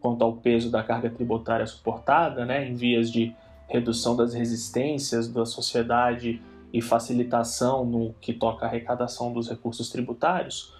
quanto 0.00 0.22
ao 0.22 0.34
peso 0.34 0.70
da 0.70 0.82
carga 0.82 1.08
tributária 1.08 1.66
suportada, 1.66 2.44
né, 2.44 2.68
em 2.68 2.74
vias 2.74 3.10
de 3.10 3.34
redução 3.68 4.14
das 4.14 4.34
resistências 4.34 5.28
da 5.28 5.46
sociedade 5.46 6.42
e 6.76 6.82
facilitação 6.82 7.86
no 7.86 8.14
que 8.20 8.34
toca 8.34 8.66
à 8.66 8.68
arrecadação 8.68 9.32
dos 9.32 9.48
recursos 9.48 9.88
tributários, 9.88 10.74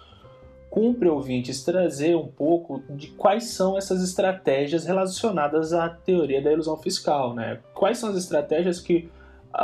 cumpre 0.69 1.09
ouvintes 1.09 1.63
trazer 1.63 2.15
um 2.15 2.27
pouco 2.27 2.83
de 2.89 3.07
quais 3.07 3.45
são 3.45 3.77
essas 3.77 4.03
estratégias 4.03 4.85
relacionadas 4.85 5.73
à 5.73 5.89
teoria 5.89 6.41
da 6.41 6.51
ilusão 6.51 6.77
fiscal, 6.77 7.33
né? 7.33 7.59
Quais 7.73 7.97
são 7.97 8.09
as 8.09 8.17
estratégias 8.17 8.79
que 8.79 9.09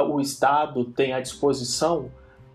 o 0.09 0.19
Estado 0.19 0.85
tem 0.85 1.13
à 1.13 1.19
disposição 1.19 2.09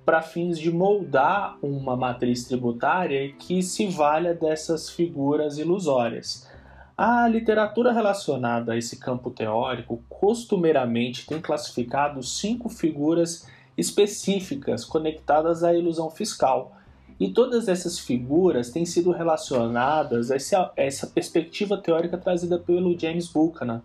para 0.04 0.22
fins 0.22 0.58
de 0.58 0.72
moldar 0.72 1.56
uma 1.62 1.94
matriz 1.94 2.44
tributária 2.44 3.30
que 3.34 3.62
se 3.62 3.86
valha 3.86 4.34
dessas 4.34 4.90
figuras 4.90 5.58
ilusórias. 5.58 6.48
A 6.96 7.28
literatura 7.28 7.92
relacionada 7.92 8.72
a 8.72 8.76
esse 8.76 8.98
campo 8.98 9.30
teórico 9.30 10.02
costumeiramente 10.08 11.26
tem 11.26 11.40
classificado 11.40 12.22
cinco 12.24 12.68
figuras 12.68 13.46
específicas 13.78 14.84
conectadas 14.84 15.62
à 15.62 15.72
ilusão 15.72 16.10
fiscal. 16.10 16.76
E 17.18 17.30
todas 17.30 17.68
essas 17.68 17.98
figuras 17.98 18.70
têm 18.70 18.84
sido 18.84 19.12
relacionadas 19.12 20.30
a 20.30 20.36
essa 20.76 21.06
perspectiva 21.06 21.78
teórica 21.78 22.18
trazida 22.18 22.58
pelo 22.58 22.98
James 22.98 23.28
Buchanan, 23.28 23.82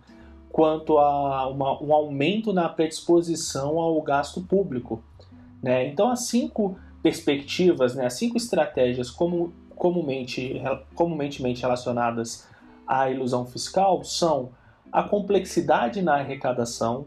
quanto 0.52 0.98
a 0.98 1.48
uma, 1.48 1.82
um 1.82 1.94
aumento 1.94 2.52
na 2.52 2.68
predisposição 2.70 3.80
ao 3.80 4.02
gasto 4.02 4.42
público. 4.42 5.04
Né? 5.62 5.88
Então, 5.88 6.10
as 6.10 6.26
cinco 6.26 6.78
perspectivas, 7.02 7.96
né, 7.96 8.06
as 8.06 8.14
cinco 8.14 8.38
estratégias 8.38 9.10
como, 9.10 9.54
comumente, 9.76 10.62
comumente 10.96 11.42
relacionadas 11.62 12.48
à 12.88 13.10
ilusão 13.10 13.46
fiscal 13.46 14.04
são 14.04 14.52
a 14.92 15.02
complexidade 15.04 16.02
na 16.02 16.16
arrecadação, 16.16 17.06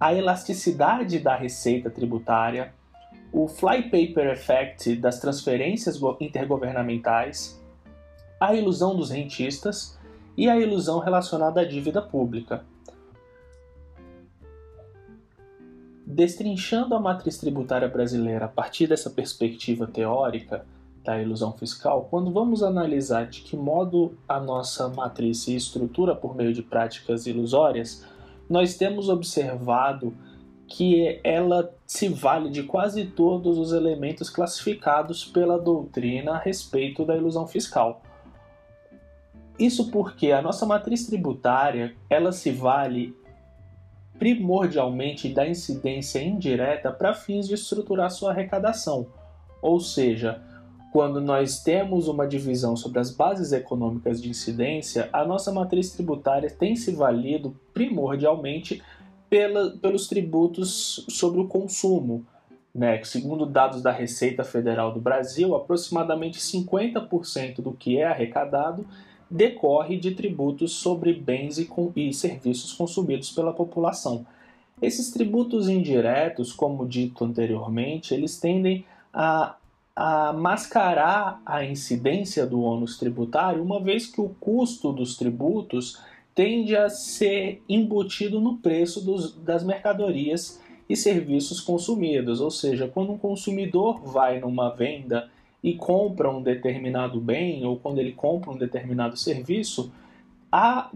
a 0.00 0.14
elasticidade 0.14 1.18
da 1.18 1.36
receita 1.36 1.90
tributária, 1.90 2.72
o 3.30 3.46
flypaper 3.46 4.32
effect 4.32 4.96
das 4.96 5.20
transferências 5.20 6.00
intergovernamentais, 6.18 7.62
a 8.40 8.54
ilusão 8.54 8.96
dos 8.96 9.10
rentistas 9.10 9.98
e 10.36 10.48
a 10.48 10.58
ilusão 10.58 11.00
relacionada 11.00 11.60
à 11.60 11.64
dívida 11.64 12.00
pública. 12.00 12.64
Destrinchando 16.06 16.94
a 16.94 17.00
matriz 17.00 17.36
tributária 17.36 17.86
brasileira 17.86 18.46
a 18.46 18.48
partir 18.48 18.86
dessa 18.86 19.10
perspectiva 19.10 19.86
teórica 19.86 20.64
da 21.04 21.20
ilusão 21.20 21.52
fiscal, 21.52 22.08
quando 22.10 22.32
vamos 22.32 22.62
analisar 22.62 23.26
de 23.26 23.42
que 23.42 23.56
modo 23.56 24.14
a 24.26 24.40
nossa 24.40 24.88
matriz 24.88 25.42
se 25.42 25.54
estrutura 25.54 26.16
por 26.16 26.34
meio 26.34 26.52
de 26.52 26.62
práticas 26.62 27.26
ilusórias, 27.26 28.04
nós 28.50 28.76
temos 28.76 29.08
observado 29.08 30.12
que 30.66 31.20
ela 31.22 31.72
se 31.86 32.08
vale 32.08 32.50
de 32.50 32.64
quase 32.64 33.06
todos 33.06 33.56
os 33.58 33.72
elementos 33.72 34.28
classificados 34.28 35.24
pela 35.24 35.56
doutrina 35.58 36.32
a 36.32 36.38
respeito 36.38 37.04
da 37.04 37.16
ilusão 37.16 37.46
fiscal. 37.46 38.02
Isso 39.58 39.90
porque 39.90 40.32
a 40.32 40.42
nossa 40.42 40.66
matriz 40.66 41.06
tributária, 41.06 41.94
ela 42.08 42.32
se 42.32 42.50
vale 42.50 43.16
primordialmente 44.18 45.28
da 45.28 45.48
incidência 45.48 46.20
indireta 46.22 46.90
para 46.90 47.14
fins 47.14 47.46
de 47.46 47.54
estruturar 47.54 48.10
sua 48.10 48.30
arrecadação. 48.32 49.06
Ou 49.62 49.78
seja, 49.78 50.42
quando 50.92 51.20
nós 51.20 51.62
temos 51.62 52.08
uma 52.08 52.26
divisão 52.26 52.76
sobre 52.76 52.98
as 52.98 53.10
bases 53.10 53.52
econômicas 53.52 54.20
de 54.20 54.28
incidência, 54.28 55.08
a 55.12 55.24
nossa 55.24 55.52
matriz 55.52 55.92
tributária 55.92 56.50
tem 56.50 56.74
se 56.74 56.90
valido 56.92 57.56
primordialmente 57.72 58.82
pela, 59.28 59.70
pelos 59.70 60.08
tributos 60.08 61.06
sobre 61.08 61.40
o 61.40 61.46
consumo. 61.46 62.26
Né? 62.74 63.02
Segundo 63.04 63.46
dados 63.46 63.82
da 63.82 63.92
Receita 63.92 64.42
Federal 64.42 64.92
do 64.92 65.00
Brasil, 65.00 65.54
aproximadamente 65.54 66.38
50% 66.38 67.60
do 67.60 67.72
que 67.72 67.98
é 67.98 68.06
arrecadado 68.06 68.84
decorre 69.30 69.96
de 69.96 70.10
tributos 70.10 70.72
sobre 70.72 71.12
bens 71.12 71.56
e, 71.56 71.68
e 71.94 72.12
serviços 72.12 72.72
consumidos 72.72 73.30
pela 73.30 73.52
população. 73.52 74.26
Esses 74.82 75.12
tributos 75.12 75.68
indiretos, 75.68 76.52
como 76.52 76.86
dito 76.86 77.24
anteriormente, 77.24 78.12
eles 78.12 78.40
tendem 78.40 78.84
a, 79.12 79.54
a 79.94 80.32
mascarar 80.32 81.42
a 81.44 81.64
incidência 81.64 82.46
do 82.46 82.60
ônus 82.62 82.98
tributário, 82.98 83.62
uma 83.62 83.82
vez 83.82 84.06
que 84.06 84.20
o 84.20 84.30
custo 84.40 84.92
dos 84.92 85.16
tributos 85.16 86.00
tende 86.34 86.76
a 86.76 86.88
ser 86.88 87.62
embutido 87.68 88.40
no 88.40 88.56
preço 88.58 89.04
dos, 89.04 89.34
das 89.34 89.62
mercadorias 89.64 90.60
e 90.88 90.96
serviços 90.96 91.60
consumidos. 91.60 92.40
Ou 92.40 92.50
seja, 92.50 92.88
quando 92.88 93.12
um 93.12 93.18
consumidor 93.18 94.00
vai 94.02 94.40
numa 94.40 94.70
venda 94.70 95.28
e 95.62 95.74
compra 95.74 96.30
um 96.30 96.42
determinado 96.42 97.20
bem 97.20 97.64
ou 97.66 97.76
quando 97.76 97.98
ele 97.98 98.12
compra 98.12 98.50
um 98.50 98.56
determinado 98.56 99.16
serviço, 99.16 99.92
há 100.50 100.90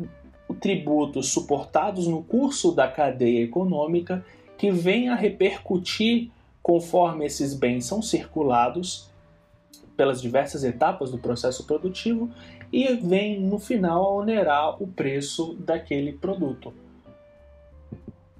tributos 0.60 1.28
suportados 1.28 2.06
no 2.06 2.22
curso 2.22 2.72
da 2.72 2.88
cadeia 2.88 3.42
econômica 3.42 4.24
que 4.56 4.70
vêm 4.70 5.08
a 5.08 5.14
repercutir 5.14 6.30
conforme 6.64 7.26
esses 7.26 7.52
bens 7.52 7.84
são 7.84 8.00
circulados 8.00 9.10
pelas 9.94 10.22
diversas 10.22 10.64
etapas 10.64 11.10
do 11.10 11.18
processo 11.18 11.64
produtivo 11.64 12.30
e 12.72 12.94
vem 12.94 13.38
no 13.38 13.58
final 13.58 14.02
a 14.02 14.14
onerar 14.14 14.82
o 14.82 14.86
preço 14.86 15.54
daquele 15.60 16.14
produto. 16.14 16.72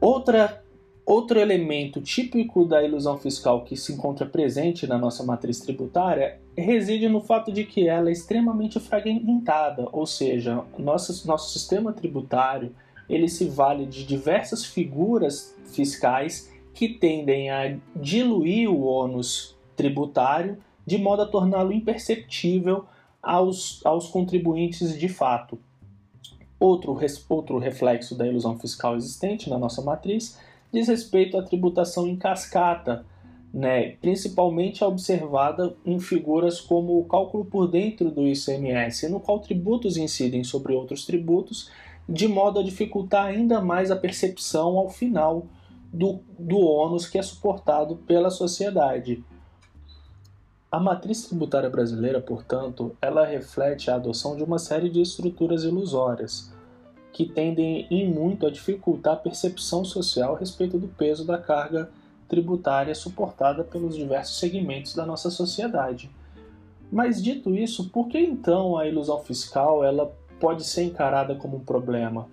Outra, 0.01 0.65
outro 1.05 1.39
elemento 1.39 2.01
típico 2.01 2.65
da 2.65 2.83
ilusão 2.83 3.19
fiscal 3.19 3.63
que 3.63 3.77
se 3.77 3.93
encontra 3.93 4.25
presente 4.25 4.87
na 4.87 4.97
nossa 4.97 5.23
matriz 5.23 5.61
tributária 5.61 6.41
reside 6.57 7.11
no 7.11 7.21
fato 7.21 7.53
de 7.53 7.65
que 7.65 7.87
ela 7.87 8.09
é 8.09 8.13
extremamente 8.13 8.81
fragmentada, 8.81 9.87
ou 9.93 10.07
seja, 10.07 10.65
nosso, 10.79 11.29
nosso 11.29 11.53
sistema 11.53 11.93
tributário 11.93 12.75
ele 13.07 13.29
se 13.29 13.45
vale 13.45 13.85
de 13.85 14.03
diversas 14.07 14.65
figuras 14.65 15.55
fiscais 15.67 16.54
que 16.75 16.89
tendem 16.89 17.51
a 17.51 17.77
diluir 17.95 18.71
o 18.71 18.83
ônus 18.83 19.57
tributário 19.77 20.59
de 20.87 20.99
modo 20.99 21.23
a 21.23 21.27
torná-lo 21.27 21.73
imperceptível 21.73 22.85
aos, 23.23 23.81
aos 23.85 24.09
contribuintes 24.09 24.99
de 24.99 25.09
fato. 25.09 25.59
Outro, 26.61 26.99
outro 27.29 27.59
reflexo 27.59 28.15
da 28.15 28.27
ilusão 28.27 28.59
fiscal 28.59 28.97
existente 28.97 29.49
na 29.49 29.59
nossa 29.59 29.83
matriz 29.83 30.39
diz 30.73 30.89
respeito 30.89 31.39
à 31.39 31.43
tributação 31.43 32.07
em 32.07 32.17
cascata, 32.17 33.05
né, 33.53 33.91
principalmente 34.01 34.83
observada 34.83 35.77
em 35.87 36.01
figuras 36.01 36.61
como 36.61 36.99
o 36.99 37.05
cálculo 37.05 37.45
por 37.45 37.69
dentro 37.69 38.11
do 38.11 38.27
ICMS, 38.27 39.09
no 39.09 39.21
qual 39.21 39.39
tributos 39.39 39.97
incidem 39.97 40.43
sobre 40.43 40.75
outros 40.75 41.07
tributos, 41.07 41.71
de 42.09 42.27
modo 42.27 42.59
a 42.59 42.63
dificultar 42.63 43.27
ainda 43.27 43.61
mais 43.61 43.91
a 43.91 43.97
percepção 43.97 44.77
ao 44.77 44.91
final 44.91 45.47
do, 45.95 46.21
do 46.37 46.59
ônus 46.59 47.07
que 47.07 47.17
é 47.17 47.23
suportado 47.23 47.97
pela 47.97 48.29
sociedade. 48.29 49.25
A 50.71 50.81
matriz 50.81 51.23
tributária 51.23 51.71
brasileira, 51.71 52.21
portanto, 52.21 52.97
ela 53.01 53.25
reflete 53.25 53.89
a 53.91 53.95
adoção 53.95 54.37
de 54.37 54.43
uma 54.43 54.59
série 54.59 54.91
de 54.91 55.01
estruturas 55.01 55.63
ilusórias, 55.63 56.53
que 57.13 57.25
tendem 57.25 57.87
em 57.89 58.11
muito 58.13 58.45
a 58.45 58.51
dificultar 58.51 59.15
a 59.15 59.19
percepção 59.19 59.85
social 59.85 60.35
a 60.35 60.39
respeito 60.39 60.77
do 60.79 60.89
peso 60.89 61.25
da 61.25 61.39
carga 61.39 61.89
tributária 62.27 62.93
suportada 62.93 63.63
pelos 63.63 63.95
diversos 63.95 64.41
segmentos 64.41 64.97
da 64.97 65.07
nossa 65.07 65.31
sociedade. 65.31 66.11
Mas 66.91 67.23
dito 67.23 67.55
isso, 67.55 67.89
por 67.91 68.09
que 68.09 68.19
então 68.19 68.77
a 68.77 68.89
ilusão 68.89 69.21
fiscal 69.21 69.85
ela 69.85 70.13
pode 70.41 70.65
ser 70.65 70.83
encarada 70.83 71.37
como 71.37 71.59
um 71.59 71.65
problema? 71.65 72.27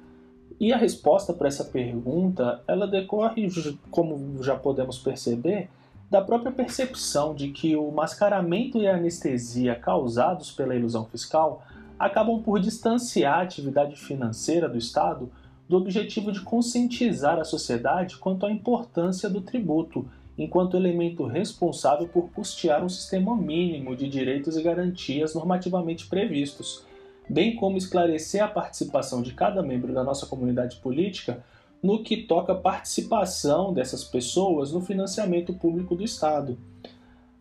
E 0.61 0.71
a 0.71 0.77
resposta 0.77 1.33
para 1.33 1.47
essa 1.47 1.63
pergunta, 1.63 2.61
ela 2.67 2.85
decorre, 2.85 3.47
como 3.89 4.43
já 4.43 4.55
podemos 4.55 4.99
perceber, 4.99 5.67
da 6.07 6.21
própria 6.21 6.51
percepção 6.51 7.33
de 7.33 7.47
que 7.47 7.75
o 7.75 7.89
mascaramento 7.89 8.77
e 8.77 8.87
a 8.87 8.95
anestesia 8.95 9.73
causados 9.73 10.51
pela 10.51 10.75
ilusão 10.75 11.03
fiscal 11.05 11.63
acabam 11.97 12.43
por 12.43 12.59
distanciar 12.59 13.39
a 13.39 13.41
atividade 13.41 13.95
financeira 13.95 14.69
do 14.69 14.77
Estado 14.77 15.31
do 15.67 15.77
objetivo 15.77 16.31
de 16.31 16.41
conscientizar 16.41 17.39
a 17.39 17.43
sociedade 17.43 18.17
quanto 18.17 18.45
à 18.45 18.51
importância 18.51 19.27
do 19.27 19.41
tributo, 19.41 20.07
enquanto 20.37 20.77
elemento 20.77 21.25
responsável 21.25 22.07
por 22.07 22.29
custear 22.29 22.83
um 22.83 22.89
sistema 22.89 23.35
mínimo 23.35 23.95
de 23.95 24.07
direitos 24.07 24.55
e 24.55 24.61
garantias 24.61 25.33
normativamente 25.33 26.05
previstos, 26.05 26.85
bem 27.31 27.55
como 27.55 27.77
esclarecer 27.77 28.43
a 28.43 28.47
participação 28.47 29.21
de 29.21 29.33
cada 29.33 29.63
membro 29.63 29.93
da 29.93 30.03
nossa 30.03 30.25
comunidade 30.25 30.77
política 30.77 31.41
no 31.81 32.03
que 32.03 32.17
toca 32.17 32.51
a 32.51 32.57
participação 32.57 33.73
dessas 33.73 34.03
pessoas 34.03 34.73
no 34.73 34.81
financiamento 34.81 35.53
público 35.53 35.95
do 35.95 36.03
Estado. 36.03 36.57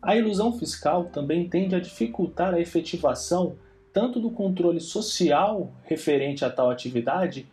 A 0.01 0.15
ilusão 0.15 0.57
fiscal 0.57 1.05
também 1.05 1.47
tende 1.47 1.75
a 1.75 1.79
dificultar 1.79 2.53
a 2.53 2.59
efetivação 2.59 3.55
tanto 3.93 4.21
do 4.21 4.31
controle 4.31 4.79
social 4.79 5.69
referente 5.83 6.45
a 6.45 6.49
tal 6.49 6.69
atividade, 6.71 7.45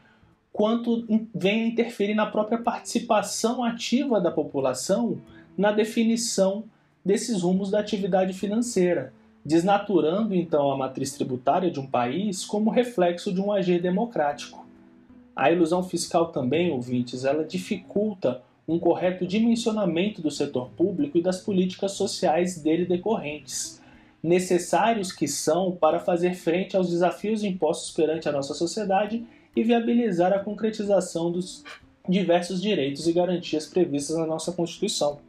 quanto 0.52 1.04
vem 1.34 1.64
a 1.64 1.66
interferir 1.66 2.14
na 2.14 2.26
própria 2.26 2.58
participação 2.58 3.64
ativa 3.64 4.20
da 4.20 4.30
população 4.30 5.20
na 5.56 5.72
definição 5.72 6.64
desses 7.04 7.42
rumos 7.42 7.70
da 7.70 7.80
atividade 7.80 8.32
financeira, 8.32 9.12
desnaturando 9.48 10.34
então 10.34 10.70
a 10.70 10.76
matriz 10.76 11.12
tributária 11.12 11.70
de 11.70 11.80
um 11.80 11.86
país 11.86 12.44
como 12.44 12.68
reflexo 12.68 13.32
de 13.32 13.40
um 13.40 13.50
agir 13.50 13.80
democrático. 13.80 14.66
A 15.34 15.50
ilusão 15.50 15.82
fiscal 15.82 16.26
também, 16.26 16.70
ouvintes, 16.70 17.24
ela 17.24 17.42
dificulta 17.42 18.42
um 18.68 18.78
correto 18.78 19.26
dimensionamento 19.26 20.20
do 20.20 20.30
setor 20.30 20.68
público 20.76 21.16
e 21.16 21.22
das 21.22 21.40
políticas 21.40 21.92
sociais 21.92 22.60
dele 22.60 22.84
decorrentes, 22.84 23.80
necessários 24.22 25.10
que 25.10 25.26
são 25.26 25.72
para 25.72 25.98
fazer 25.98 26.34
frente 26.34 26.76
aos 26.76 26.90
desafios 26.90 27.42
impostos 27.42 27.90
perante 27.92 28.28
a 28.28 28.32
nossa 28.32 28.52
sociedade 28.52 29.24
e 29.56 29.64
viabilizar 29.64 30.30
a 30.30 30.40
concretização 30.40 31.32
dos 31.32 31.64
diversos 32.06 32.60
direitos 32.60 33.08
e 33.08 33.14
garantias 33.14 33.64
previstas 33.64 34.18
na 34.18 34.26
nossa 34.26 34.52
Constituição. 34.52 35.20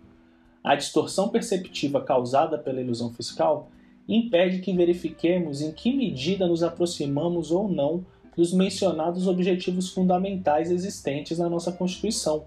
A 0.61 0.75
distorção 0.75 1.29
perceptiva 1.29 2.01
causada 2.01 2.57
pela 2.57 2.81
ilusão 2.81 3.13
fiscal 3.13 3.69
impede 4.15 4.59
que 4.59 4.75
verifiquemos 4.75 5.61
em 5.61 5.71
que 5.71 5.95
medida 5.95 6.47
nos 6.47 6.63
aproximamos 6.63 7.51
ou 7.51 7.69
não 7.69 8.03
dos 8.35 8.51
mencionados 8.51 9.27
objetivos 9.27 9.91
fundamentais 9.91 10.71
existentes 10.71 11.37
na 11.37 11.49
nossa 11.49 11.71
Constituição 11.71 12.45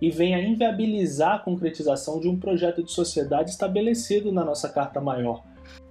e 0.00 0.10
vem 0.10 0.34
a 0.34 0.42
inviabilizar 0.42 1.36
a 1.36 1.38
concretização 1.38 2.18
de 2.18 2.28
um 2.28 2.38
projeto 2.38 2.82
de 2.82 2.90
sociedade 2.90 3.50
estabelecido 3.50 4.32
na 4.32 4.44
nossa 4.44 4.68
Carta 4.68 5.00
Maior. 5.00 5.44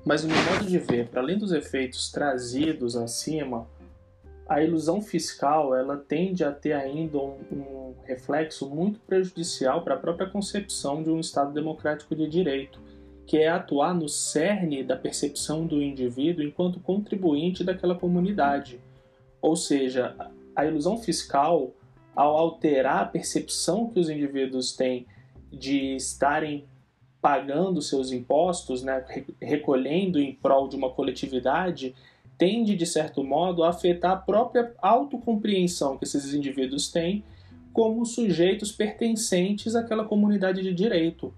Mas, 0.05 0.23
no 0.23 0.29
meu 0.29 0.43
modo 0.43 0.65
de 0.65 0.77
ver, 0.77 1.07
para 1.07 1.21
além 1.21 1.37
dos 1.37 1.53
efeitos 1.53 2.11
trazidos 2.11 2.95
acima, 2.95 3.67
a 4.47 4.61
ilusão 4.61 5.01
fiscal 5.01 5.73
ela 5.73 5.97
tende 5.97 6.43
a 6.43 6.51
ter 6.51 6.73
ainda 6.73 7.17
um, 7.17 7.37
um 7.51 7.93
reflexo 8.03 8.69
muito 8.69 8.99
prejudicial 8.99 9.83
para 9.83 9.95
a 9.95 9.97
própria 9.97 10.29
concepção 10.29 11.01
de 11.01 11.09
um 11.09 11.19
Estado 11.19 11.53
democrático 11.53 12.15
de 12.15 12.27
direito, 12.27 12.79
que 13.25 13.37
é 13.37 13.47
atuar 13.47 13.93
no 13.93 14.09
cerne 14.09 14.83
da 14.83 14.95
percepção 14.95 15.65
do 15.65 15.81
indivíduo 15.81 16.43
enquanto 16.43 16.79
contribuinte 16.79 17.63
daquela 17.63 17.95
comunidade. 17.95 18.79
Ou 19.41 19.55
seja, 19.55 20.15
a 20.55 20.65
ilusão 20.65 20.97
fiscal, 20.97 21.71
ao 22.15 22.37
alterar 22.37 23.01
a 23.01 23.05
percepção 23.05 23.89
que 23.89 23.99
os 23.99 24.09
indivíduos 24.09 24.73
têm 24.73 25.05
de 25.51 25.95
estarem 25.95 26.65
pagando 27.21 27.81
seus 27.81 28.11
impostos, 28.11 28.83
né, 28.83 29.05
recolhendo 29.41 30.19
em 30.19 30.33
prol 30.33 30.67
de 30.67 30.75
uma 30.75 30.89
coletividade, 30.89 31.95
tende, 32.37 32.75
de 32.75 32.85
certo 32.85 33.23
modo, 33.23 33.63
a 33.63 33.69
afetar 33.69 34.11
a 34.11 34.17
própria 34.17 34.73
autocompreensão 34.81 35.97
que 35.97 36.03
esses 36.03 36.33
indivíduos 36.33 36.91
têm 36.91 37.23
como 37.71 38.05
sujeitos 38.05 38.71
pertencentes 38.71 39.75
àquela 39.75 40.03
comunidade 40.03 40.61
de 40.61 40.73
direito. 40.73 41.33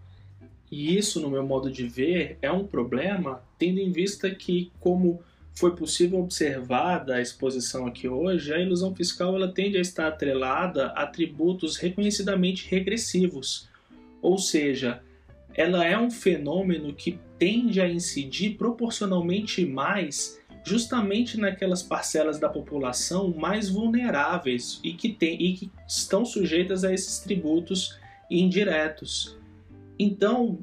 E 0.71 0.97
isso, 0.97 1.19
no 1.21 1.29
meu 1.29 1.45
modo 1.45 1.69
de 1.69 1.87
ver, 1.87 2.37
é 2.41 2.51
um 2.51 2.65
problema, 2.65 3.43
tendo 3.57 3.79
em 3.79 3.91
vista 3.91 4.29
que, 4.29 4.71
como 4.79 5.21
foi 5.53 5.75
possível 5.75 6.19
observar 6.19 7.05
da 7.05 7.21
exposição 7.21 7.87
aqui 7.87 8.07
hoje, 8.07 8.53
a 8.53 8.59
ilusão 8.59 8.93
fiscal 8.93 9.35
ela 9.35 9.47
tende 9.47 9.77
a 9.77 9.81
estar 9.81 10.07
atrelada 10.07 10.87
a 10.87 11.03
atributos 11.03 11.77
reconhecidamente 11.77 12.69
regressivos, 12.69 13.69
ou 14.21 14.37
seja, 14.37 15.01
ela 15.53 15.85
é 15.85 15.97
um 15.97 16.11
fenômeno 16.11 16.93
que 16.93 17.17
tende 17.39 17.79
a 17.79 17.87
incidir 17.87 18.57
proporcionalmente 18.57 19.65
mais 19.65 20.41
justamente 20.65 21.39
naquelas 21.39 21.83
parcelas 21.83 22.39
da 22.39 22.49
população 22.49 23.33
mais 23.37 23.69
vulneráveis 23.69 24.79
e 24.83 24.93
que, 24.93 25.09
tem, 25.09 25.41
e 25.41 25.53
que 25.53 25.71
estão 25.87 26.25
sujeitas 26.25 26.83
a 26.83 26.91
esses 26.91 27.19
tributos 27.19 27.97
indiretos. 28.29 29.37
Então, 29.97 30.59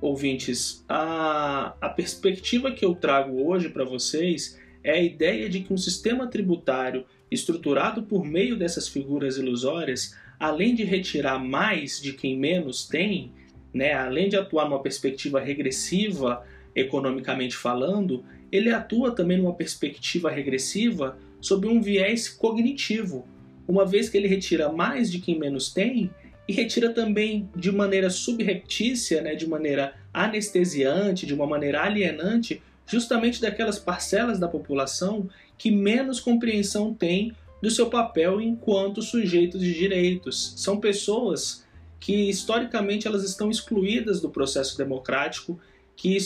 ouvintes, 0.00 0.84
a, 0.88 1.74
a 1.80 1.88
perspectiva 1.88 2.72
que 2.72 2.84
eu 2.84 2.94
trago 2.94 3.46
hoje 3.46 3.68
para 3.68 3.84
vocês 3.84 4.58
é 4.82 4.92
a 4.92 5.02
ideia 5.02 5.48
de 5.48 5.60
que 5.60 5.72
um 5.72 5.76
sistema 5.76 6.26
tributário 6.26 7.04
estruturado 7.30 8.02
por 8.02 8.24
meio 8.24 8.56
dessas 8.56 8.88
figuras 8.88 9.36
ilusórias, 9.36 10.16
além 10.38 10.74
de 10.74 10.84
retirar 10.84 11.38
mais 11.38 12.00
de 12.00 12.12
quem 12.12 12.38
menos 12.38 12.86
tem, 12.86 13.32
né, 13.72 13.92
além 13.92 14.28
de 14.28 14.36
atuar 14.36 14.68
numa 14.68 14.82
perspectiva 14.82 15.40
regressiva 15.40 16.44
economicamente 16.74 17.56
falando, 17.56 18.24
ele 18.50 18.70
atua 18.70 19.14
também 19.14 19.38
numa 19.38 19.54
perspectiva 19.54 20.30
regressiva 20.30 21.18
sob 21.40 21.66
um 21.66 21.80
viés 21.80 22.28
cognitivo, 22.28 23.26
uma 23.66 23.86
vez 23.86 24.08
que 24.08 24.16
ele 24.16 24.28
retira 24.28 24.70
mais 24.70 25.10
de 25.10 25.20
quem 25.20 25.38
menos 25.38 25.72
tem 25.72 26.10
e 26.48 26.52
retira 26.52 26.90
também 26.90 27.48
de 27.54 27.70
maneira 27.70 28.10
subreptícia, 28.10 29.22
né, 29.22 29.34
de 29.34 29.46
maneira 29.46 29.94
anestesiante, 30.12 31.26
de 31.26 31.34
uma 31.34 31.46
maneira 31.46 31.82
alienante, 31.82 32.60
justamente 32.86 33.40
daquelas 33.40 33.78
parcelas 33.78 34.38
da 34.38 34.48
população 34.48 35.28
que 35.56 35.70
menos 35.70 36.20
compreensão 36.20 36.92
têm 36.92 37.32
do 37.62 37.70
seu 37.70 37.88
papel 37.88 38.40
enquanto 38.40 39.00
sujeitos 39.00 39.60
de 39.60 39.72
direitos. 39.72 40.54
São 40.56 40.80
pessoas 40.80 41.64
que 42.00 42.28
historicamente 42.28 43.06
elas 43.06 43.22
estão 43.22 43.48
excluídas 43.48 44.20
do 44.20 44.28
processo 44.28 44.76
democrático 44.76 45.60
que 45.94 46.16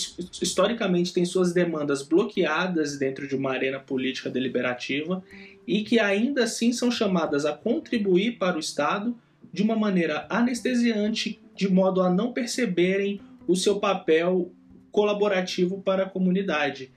historicamente 0.41 1.13
tem 1.13 1.25
suas 1.25 1.53
demandas 1.53 2.03
bloqueadas 2.03 2.97
dentro 2.97 3.29
de 3.29 3.37
uma 3.37 3.51
arena 3.51 3.79
política 3.79 4.31
deliberativa 4.31 5.23
e 5.67 5.83
que 5.83 5.99
ainda 5.99 6.45
assim 6.45 6.73
são 6.73 6.91
chamadas 6.91 7.45
a 7.45 7.53
contribuir 7.53 8.39
para 8.39 8.57
o 8.57 8.61
Estado 8.61 9.15
de 9.57 9.63
uma 9.63 9.75
maneira 9.75 10.27
anestesiante, 10.29 11.41
de 11.55 11.67
modo 11.67 12.03
a 12.03 12.11
não 12.11 12.31
perceberem 12.31 13.23
o 13.49 13.57
seu 13.57 13.81
papel 13.81 14.53
colaborativo 14.93 15.81
para 15.81 16.03
a 16.03 16.09
comunidade. 16.09 16.91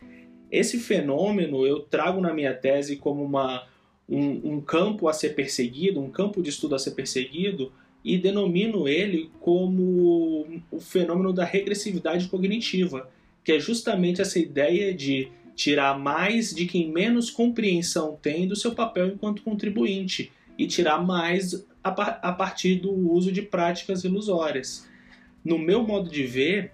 Esse 0.52 0.78
fenômeno 0.78 1.65
eu 1.65 1.80
trago 1.80 2.19
na 2.19 2.34
minha 2.34 2.54
tese 2.54 2.98
como 2.98 3.24
uma, 3.24 3.65
um, 4.10 4.56
um 4.56 4.62
campo 4.62 5.08
a 5.08 5.13
ser 5.13 5.36
perseguido, 5.36 6.02
um 6.02 6.10
campo 6.10 6.43
de 6.43 6.50
estudo 6.50 6.76
a 6.76 6.80
ser 6.80 6.91
perseguido, 6.91 7.72
e 8.04 8.17
denomino 8.17 8.89
ele 8.89 9.32
como 9.39 10.45
o 10.69 10.82
fenômeno 10.82 11.32
da 11.32 11.45
regressividade 11.45 12.28
cognitiva, 12.28 13.10
que 13.41 13.54
é 13.54 13.60
justamente 13.60 14.19
essa 14.19 14.38
ideia 14.38 14.93
de 14.93 15.32
tirar 15.56 15.98
mais 15.98 16.54
de 16.54 16.65
quem 16.65 16.91
menos 16.91 17.30
compreensão 17.30 18.19
tem 18.22 18.50
do 18.50 18.56
seu 18.58 18.76
papel 18.76 19.08
enquanto 19.08 19.43
contribuinte 19.43 20.30
e 20.58 20.67
tirar 20.67 21.02
mais 21.02 21.65
a, 21.89 22.30
a 22.30 22.32
partir 22.32 22.75
do 22.75 22.91
uso 22.91 23.32
de 23.32 23.41
práticas 23.41 24.04
ilusórias. 24.04 24.88
No 25.43 25.58
meu 25.58 25.84
modo 25.84 26.10
de 26.10 26.23
ver, 26.23 26.71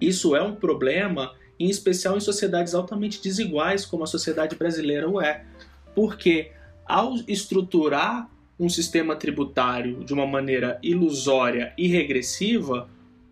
isso 0.00 0.34
é 0.34 0.42
um 0.42 0.54
problema, 0.54 1.34
em 1.58 1.68
especial 1.68 2.16
em 2.16 2.20
sociedades 2.20 2.74
altamente 2.74 3.22
desiguais, 3.22 3.84
como 3.84 4.04
a 4.04 4.06
sociedade 4.06 4.56
brasileira 4.56 5.08
o 5.08 5.20
é, 5.20 5.44
porque 5.94 6.52
ao 6.86 7.16
estruturar 7.28 8.30
um 8.58 8.68
sistema 8.68 9.16
tributário 9.16 10.04
de 10.04 10.12
uma 10.12 10.26
maneira 10.26 10.78
ilusória 10.82 11.72
e 11.78 11.86
regressiva, 11.86 12.88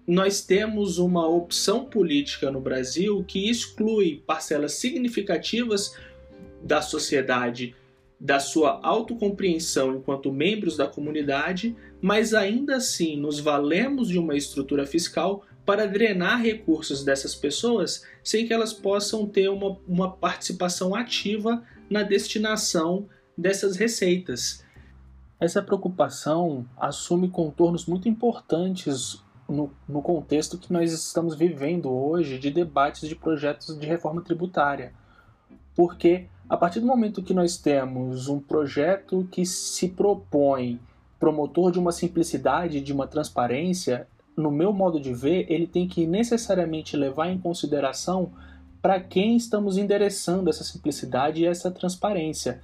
nós 0.07 0.41
temos 0.41 0.97
uma 0.97 1.29
opção 1.29 1.85
política 1.85 2.51
no 2.51 2.61
Brasil 2.61 3.23
que 3.29 3.51
exclui 3.51 4.23
parcelas 4.27 4.73
significativas 4.73 5.95
da 6.63 6.81
sociedade 6.81 7.75
da 8.21 8.41
sua 8.41 8.81
autocompreensão 8.83 9.95
enquanto 9.95 10.33
membros 10.33 10.77
da 10.77 10.87
comunidade, 10.87 11.77
mas 12.01 12.35
ainda 12.35 12.77
assim 12.77 13.17
nos 13.17 13.39
valemos 13.39 14.09
de 14.09 14.19
uma 14.19 14.37
estrutura 14.37 14.85
fiscal 14.87 15.45
para 15.65 15.87
drenar 15.87 16.41
recursos 16.41 17.05
dessas 17.05 17.35
pessoas 17.35 18.03
sem 18.25 18.47
que 18.47 18.53
elas 18.53 18.73
possam 18.73 19.27
ter 19.27 19.49
uma, 19.49 19.79
uma 19.87 20.11
participação 20.11 20.95
ativa 20.95 21.63
na 21.91 22.03
destinação 22.03 23.09
dessas 23.37 23.77
receitas. 23.77 24.65
Essa 25.39 25.63
preocupação 25.63 26.67
assume 26.77 27.29
contornos 27.29 27.87
muito 27.87 28.09
importantes 28.09 29.23
no, 29.49 29.73
no, 29.89 30.03
contexto 30.03 30.59
que 30.59 30.73
nós 30.73 30.93
estamos 30.93 31.37
vivendo 31.37 31.91
hoje 31.91 32.39
de 32.39 32.51
debates 32.51 33.09
de 33.09 33.15
projetos 33.15 33.79
de 33.79 33.87
reforma 33.87 34.21
tributária. 34.23 34.93
Porque 35.75 36.27
a 36.49 36.57
partir 36.57 36.81
do 36.81 36.87
momento 36.87 37.23
que 37.23 37.35
nós 37.35 37.59
temos 37.59 38.29
um 38.29 38.41
projeto 38.41 39.29
que 39.31 39.45
se 39.45 39.89
propõe 39.89 40.81
promotor 41.21 41.71
de 41.71 41.79
uma 41.79 41.93
simplicidade, 41.93 42.81
de 42.81 42.93
uma 42.93 43.07
transparência, 43.07 44.07
no 44.37 44.51
meu 44.51 44.73
modo 44.73 45.01
de 45.01 45.13
ver, 45.13 45.47
ele 45.51 45.67
tem 45.67 45.87
que 45.89 46.07
necessariamente 46.07 46.97
levar 46.97 47.29
em 47.29 47.39
consideração 47.39 48.31
para 48.81 49.01
quem 49.01 49.37
estamos 49.37 49.77
endereçando 49.77 50.49
essa 50.49 50.63
simplicidade 50.63 51.43
e 51.43 51.47
essa 51.47 51.71
transparência. 51.71 52.63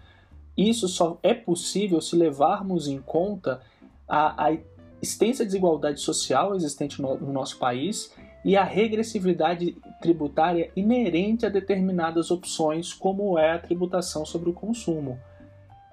Isso 0.57 0.87
só 0.87 1.19
é 1.23 1.35
possível 1.35 2.01
se 2.01 2.15
levarmos 2.15 2.87
em 2.87 3.01
conta 3.01 3.61
a, 4.07 4.47
a 4.47 4.57
extensa 5.03 5.45
desigualdade 5.45 6.01
social 6.01 6.55
existente 6.55 7.03
no, 7.03 7.19
no 7.19 7.33
nosso 7.33 7.59
país 7.59 8.13
e 8.45 8.57
a 8.57 8.63
regressividade 8.63 9.77
tributária 10.01 10.71
inerente 10.77 11.47
a 11.47 11.49
determinadas 11.49 12.31
opções, 12.31 12.93
como 12.93 13.39
é 13.39 13.53
a 13.53 13.59
tributação 13.59 14.25
sobre 14.25 14.51
o 14.51 14.53
consumo. 14.53 15.19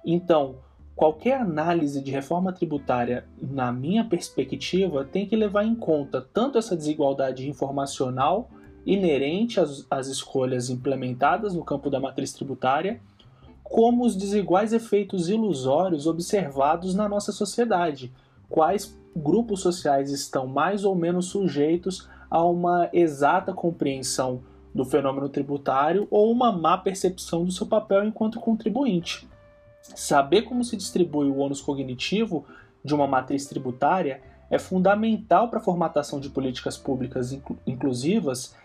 Então, 0.04 0.56
qualquer 0.94 1.40
análise 1.40 2.02
de 2.02 2.10
reforma 2.10 2.52
tributária, 2.52 3.24
na 3.40 3.72
minha 3.72 4.04
perspectiva, 4.04 5.04
tem 5.04 5.26
que 5.26 5.36
levar 5.36 5.64
em 5.64 5.74
conta 5.74 6.20
tanto 6.20 6.58
essa 6.58 6.76
desigualdade 6.76 7.48
informacional 7.48 8.50
inerente 8.84 9.60
às, 9.60 9.86
às 9.90 10.08
escolhas 10.08 10.68
implementadas 10.68 11.54
no 11.54 11.64
campo 11.64 11.88
da 11.88 12.00
matriz 12.00 12.32
tributária 12.32 13.00
como 13.72 14.04
os 14.04 14.14
desiguais 14.14 14.74
efeitos 14.74 15.30
ilusórios 15.30 16.06
observados 16.06 16.94
na 16.94 17.08
nossa 17.08 17.32
sociedade, 17.32 18.12
quais 18.46 18.94
grupos 19.16 19.60
sociais 19.60 20.10
estão 20.10 20.46
mais 20.46 20.84
ou 20.84 20.94
menos 20.94 21.26
sujeitos 21.26 22.06
a 22.32 22.42
uma 22.42 22.88
exata 22.94 23.52
compreensão 23.52 24.40
do 24.74 24.86
fenômeno 24.86 25.28
tributário 25.28 26.08
ou 26.10 26.32
uma 26.32 26.50
má 26.50 26.78
percepção 26.78 27.44
do 27.44 27.52
seu 27.52 27.66
papel 27.66 28.06
enquanto 28.06 28.40
contribuinte. 28.40 29.28
Saber 29.82 30.40
como 30.40 30.64
se 30.64 30.74
distribui 30.74 31.26
o 31.26 31.36
ônus 31.36 31.60
cognitivo 31.60 32.46
de 32.82 32.94
uma 32.94 33.06
matriz 33.06 33.44
tributária 33.44 34.22
é 34.48 34.58
fundamental 34.58 35.48
para 35.48 35.58
a 35.58 35.62
formatação 35.62 36.18
de 36.18 36.30
políticas 36.30 36.78
públicas 36.78 37.38
inclusivas, 37.66 38.56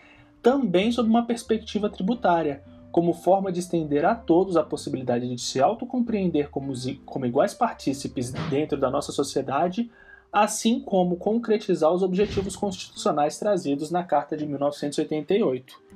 também 0.42 0.90
sob 0.90 1.10
uma 1.10 1.26
perspectiva 1.26 1.90
tributária, 1.90 2.64
como 2.90 3.12
forma 3.12 3.52
de 3.52 3.60
estender 3.60 4.06
a 4.06 4.16
todos 4.16 4.56
a 4.56 4.64
possibilidade 4.64 5.28
de 5.28 5.42
se 5.42 5.60
autocompreender 5.60 6.50
como, 6.50 6.72
como 7.06 7.26
iguais 7.26 7.54
partícipes 7.54 8.32
dentro 8.50 8.78
da 8.78 8.90
nossa 8.90 9.12
sociedade, 9.12 9.92
assim 10.32 10.80
como 10.80 11.18
concretizar 11.18 11.92
os 11.92 12.04
objetivos 12.04 12.56
constitucionais 12.56 13.38
trazidos 13.40 13.92
na 13.92 14.04
Carta 14.04 14.36
de 14.36 14.46
1988. 14.46 15.88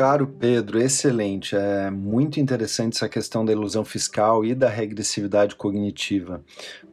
Caro 0.00 0.26
Pedro, 0.26 0.80
excelente. 0.80 1.54
É 1.54 1.90
muito 1.90 2.40
interessante 2.40 2.96
essa 2.96 3.06
questão 3.06 3.44
da 3.44 3.52
ilusão 3.52 3.84
fiscal 3.84 4.42
e 4.42 4.54
da 4.54 4.66
regressividade 4.66 5.54
cognitiva, 5.54 6.42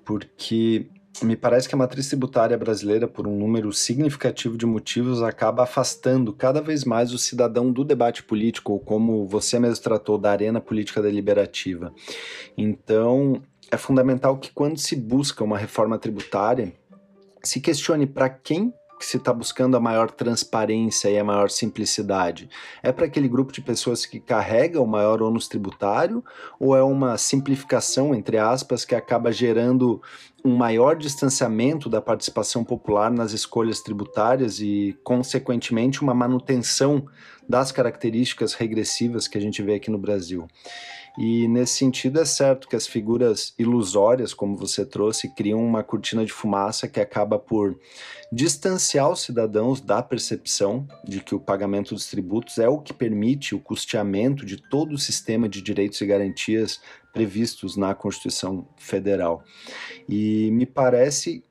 porque 0.03 0.87
me 1.21 1.35
parece 1.35 1.67
que 1.67 1.75
a 1.75 1.77
matriz 1.77 2.07
tributária 2.07 2.57
brasileira, 2.57 3.07
por 3.07 3.27
um 3.27 3.37
número 3.37 3.71
significativo 3.73 4.57
de 4.57 4.65
motivos, 4.65 5.21
acaba 5.21 5.63
afastando 5.63 6.33
cada 6.33 6.61
vez 6.61 6.83
mais 6.83 7.13
o 7.13 7.17
cidadão 7.17 7.71
do 7.71 7.83
debate 7.83 8.23
político, 8.23 8.73
ou 8.73 8.79
como 8.79 9.25
você 9.25 9.59
mesmo 9.59 9.83
tratou, 9.83 10.17
da 10.17 10.31
arena 10.31 10.61
política 10.61 11.01
deliberativa. 11.01 11.93
Então, 12.57 13.41
é 13.71 13.77
fundamental 13.77 14.37
que 14.37 14.51
quando 14.51 14.77
se 14.77 14.95
busca 14.95 15.43
uma 15.43 15.57
reforma 15.57 15.97
tributária, 15.97 16.73
se 17.43 17.59
questione 17.59 18.05
para 18.05 18.29
quem 18.29 18.73
que 18.97 19.05
se 19.05 19.17
está 19.17 19.31
buscando 19.31 19.77
a 19.77 19.79
maior 19.79 20.09
transparência 20.11 21.09
e 21.09 21.17
a 21.17 21.23
maior 21.23 21.49
simplicidade? 21.49 22.49
É 22.81 22.91
para 22.91 23.05
aquele 23.05 23.27
grupo 23.27 23.51
de 23.51 23.61
pessoas 23.61 24.05
que 24.05 24.19
carrega 24.19 24.81
o 24.81 24.87
maior 24.87 25.21
ônus 25.21 25.47
tributário 25.47 26.23
ou 26.59 26.75
é 26.75 26.83
uma 26.83 27.17
simplificação, 27.17 28.15
entre 28.15 28.37
aspas, 28.37 28.83
que 28.83 28.95
acaba 28.95 29.31
gerando 29.31 30.01
um 30.43 30.55
maior 30.55 30.95
distanciamento 30.95 31.89
da 31.89 32.01
participação 32.01 32.63
popular 32.63 33.11
nas 33.11 33.33
escolhas 33.33 33.81
tributárias 33.81 34.59
e, 34.59 34.97
consequentemente, 35.03 36.01
uma 36.01 36.13
manutenção 36.13 37.05
das 37.47 37.71
características 37.71 38.53
regressivas 38.53 39.27
que 39.27 39.37
a 39.37 39.41
gente 39.41 39.61
vê 39.61 39.75
aqui 39.75 39.89
no 39.91 39.97
Brasil? 39.97 40.47
E 41.17 41.47
nesse 41.47 41.73
sentido 41.73 42.21
é 42.21 42.25
certo 42.25 42.67
que 42.67 42.75
as 42.75 42.85
figuras 42.85 43.53
ilusórias, 43.57 44.35
como 44.35 44.55
você 44.55 44.85
trouxe, 44.85 45.33
criam 45.33 45.65
uma 45.65 45.83
cortina 45.83 46.23
de 46.23 46.31
fumaça 46.31 46.87
que 46.87 46.99
acaba 46.99 47.39
por 47.39 47.75
distanciar 48.31 49.09
os 49.09 49.21
cidadãos 49.21 49.81
da 49.81 50.03
percepção 50.03 50.87
de 51.03 51.19
que 51.21 51.33
o 51.33 51.39
pagamento 51.39 51.95
dos 51.95 52.05
tributos 52.07 52.59
é 52.59 52.69
o 52.69 52.79
que 52.79 52.93
permite 52.93 53.55
o 53.55 53.59
custeamento 53.59 54.45
de 54.45 54.57
todo 54.57 54.93
o 54.93 54.97
sistema 54.97 55.49
de 55.49 55.61
direitos 55.61 55.99
e 56.01 56.05
garantias 56.05 56.79
previstos 57.11 57.75
na 57.75 57.95
Constituição 57.95 58.67
Federal. 58.77 59.43
E 60.07 60.51
me 60.51 60.67
parece 60.67 61.43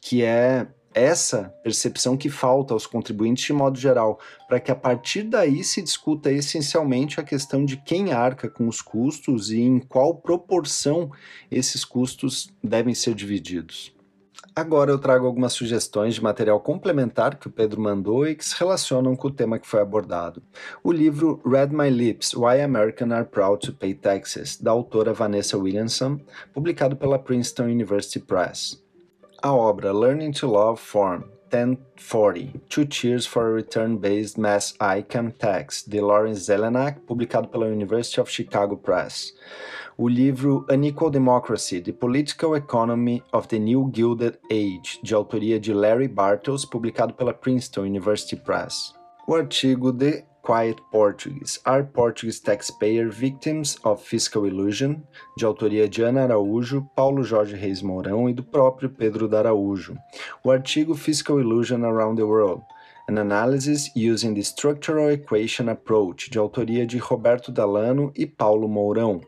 que 0.00 0.22
é 0.22 0.68
essa 0.98 1.54
percepção 1.62 2.16
que 2.16 2.28
falta 2.28 2.74
aos 2.74 2.86
contribuintes 2.86 3.44
de 3.44 3.52
modo 3.52 3.78
geral, 3.78 4.18
para 4.48 4.58
que 4.58 4.70
a 4.70 4.74
partir 4.74 5.22
daí 5.22 5.62
se 5.62 5.80
discuta 5.80 6.30
essencialmente 6.30 7.20
a 7.20 7.22
questão 7.24 7.64
de 7.64 7.76
quem 7.76 8.12
arca 8.12 8.48
com 8.48 8.66
os 8.66 8.82
custos 8.82 9.50
e 9.50 9.60
em 9.60 9.78
qual 9.78 10.14
proporção 10.14 11.10
esses 11.50 11.84
custos 11.84 12.48
devem 12.62 12.94
ser 12.94 13.14
divididos. 13.14 13.96
Agora 14.58 14.90
eu 14.90 14.98
trago 14.98 15.24
algumas 15.24 15.52
sugestões 15.52 16.16
de 16.16 16.22
material 16.22 16.58
complementar 16.58 17.36
que 17.36 17.46
o 17.46 17.50
Pedro 17.50 17.80
mandou 17.80 18.26
e 18.26 18.34
que 18.34 18.44
se 18.44 18.58
relacionam 18.58 19.14
com 19.14 19.28
o 19.28 19.32
tema 19.32 19.56
que 19.56 19.68
foi 19.68 19.80
abordado. 19.80 20.42
O 20.82 20.90
livro 20.90 21.40
Read 21.46 21.72
My 21.72 21.88
Lips: 21.88 22.34
Why 22.34 22.60
Americans 22.62 23.12
Are 23.12 23.24
Proud 23.24 23.64
to 23.64 23.72
Pay 23.72 23.94
Taxes, 23.94 24.56
da 24.56 24.72
autora 24.72 25.12
Vanessa 25.12 25.56
Williamson, 25.56 26.20
publicado 26.52 26.96
pela 26.96 27.20
Princeton 27.20 27.66
University 27.66 28.18
Press. 28.18 28.82
A 29.44 29.50
obra 29.50 29.92
Learning 29.92 30.32
to 30.32 30.48
Love 30.48 30.80
Form 30.80 31.30
1040 31.50 32.60
Two 32.68 32.84
Cheers 32.86 33.24
for 33.24 33.48
a 33.48 33.52
Return-Based 33.52 34.36
Mass 34.36 34.74
Income 34.80 35.34
Tax, 35.38 35.84
de 35.84 36.00
Lawrence 36.00 36.40
Zelenak, 36.40 36.98
publicado 37.06 37.48
pela 37.48 37.68
University 37.68 38.20
of 38.20 38.28
Chicago 38.28 38.74
Press. 38.74 39.32
O 39.96 40.08
livro 40.08 40.66
Unequal 40.68 41.10
Democracy, 41.10 41.80
The 41.80 41.92
Political 41.92 42.56
Economy 42.56 43.22
of 43.32 43.46
the 43.46 43.60
New 43.60 43.88
Gilded 43.94 44.38
Age, 44.50 44.98
de 45.04 45.14
autoria 45.14 45.60
de 45.60 45.72
Larry 45.72 46.08
Bartels, 46.08 46.64
publicado 46.64 47.16
pela 47.16 47.32
Princeton 47.32 47.86
University 47.86 48.34
Press. 48.34 48.92
O 49.28 49.36
artigo 49.36 49.92
de 49.92 50.24
Quiet 50.48 50.80
Portuguese: 50.90 51.60
Are 51.66 51.84
Portuguese 51.84 52.40
Taxpayer 52.40 53.10
Victims 53.10 53.76
of 53.84 54.02
Fiscal 54.02 54.46
Illusion? 54.46 55.02
de 55.36 55.44
autoria 55.44 55.86
de 55.86 56.02
Ana 56.02 56.22
Araújo, 56.22 56.88
Paulo 56.96 57.22
Jorge 57.22 57.54
Reis 57.54 57.82
Mourão 57.82 58.30
e 58.30 58.32
do 58.32 58.42
próprio 58.42 58.88
Pedro 58.88 59.28
D'Araújo. 59.28 59.94
O 60.42 60.50
artigo 60.50 60.94
Fiscal 60.94 61.38
Illusion 61.38 61.84
Around 61.84 62.16
the 62.16 62.22
World. 62.22 62.62
An 63.10 63.18
Analysis 63.18 63.90
Using 63.94 64.32
the 64.32 64.40
Structural 64.40 65.10
Equation 65.10 65.68
Approach, 65.68 66.30
de 66.30 66.38
autoria 66.38 66.86
de 66.86 66.96
Roberto 66.96 67.52
Dalano 67.52 68.10
e 68.16 68.24
Paulo 68.24 68.66
Mourão 68.66 69.20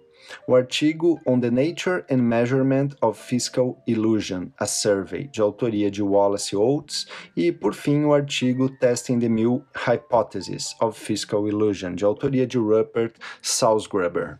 o 0.46 0.54
artigo 0.54 1.18
On 1.26 1.40
the 1.40 1.50
Nature 1.50 2.04
and 2.10 2.18
Measurement 2.18 2.94
of 3.02 3.18
Fiscal 3.18 3.82
Illusion, 3.86 4.52
a 4.58 4.66
Survey, 4.66 5.24
de 5.24 5.40
autoria 5.40 5.90
de 5.90 6.02
Wallace 6.02 6.54
Oates, 6.54 7.06
e, 7.36 7.52
por 7.52 7.72
fim, 7.72 8.04
o 8.04 8.12
artigo 8.12 8.68
Testing 8.80 9.18
the 9.18 9.28
Mill 9.28 9.64
Hypothesis 9.74 10.74
of 10.80 10.96
Fiscal 10.98 11.46
Illusion, 11.46 11.94
de 11.94 12.04
autoria 12.04 12.46
de 12.46 12.58
Rupert 12.58 13.16
Salzgruber. 13.42 14.38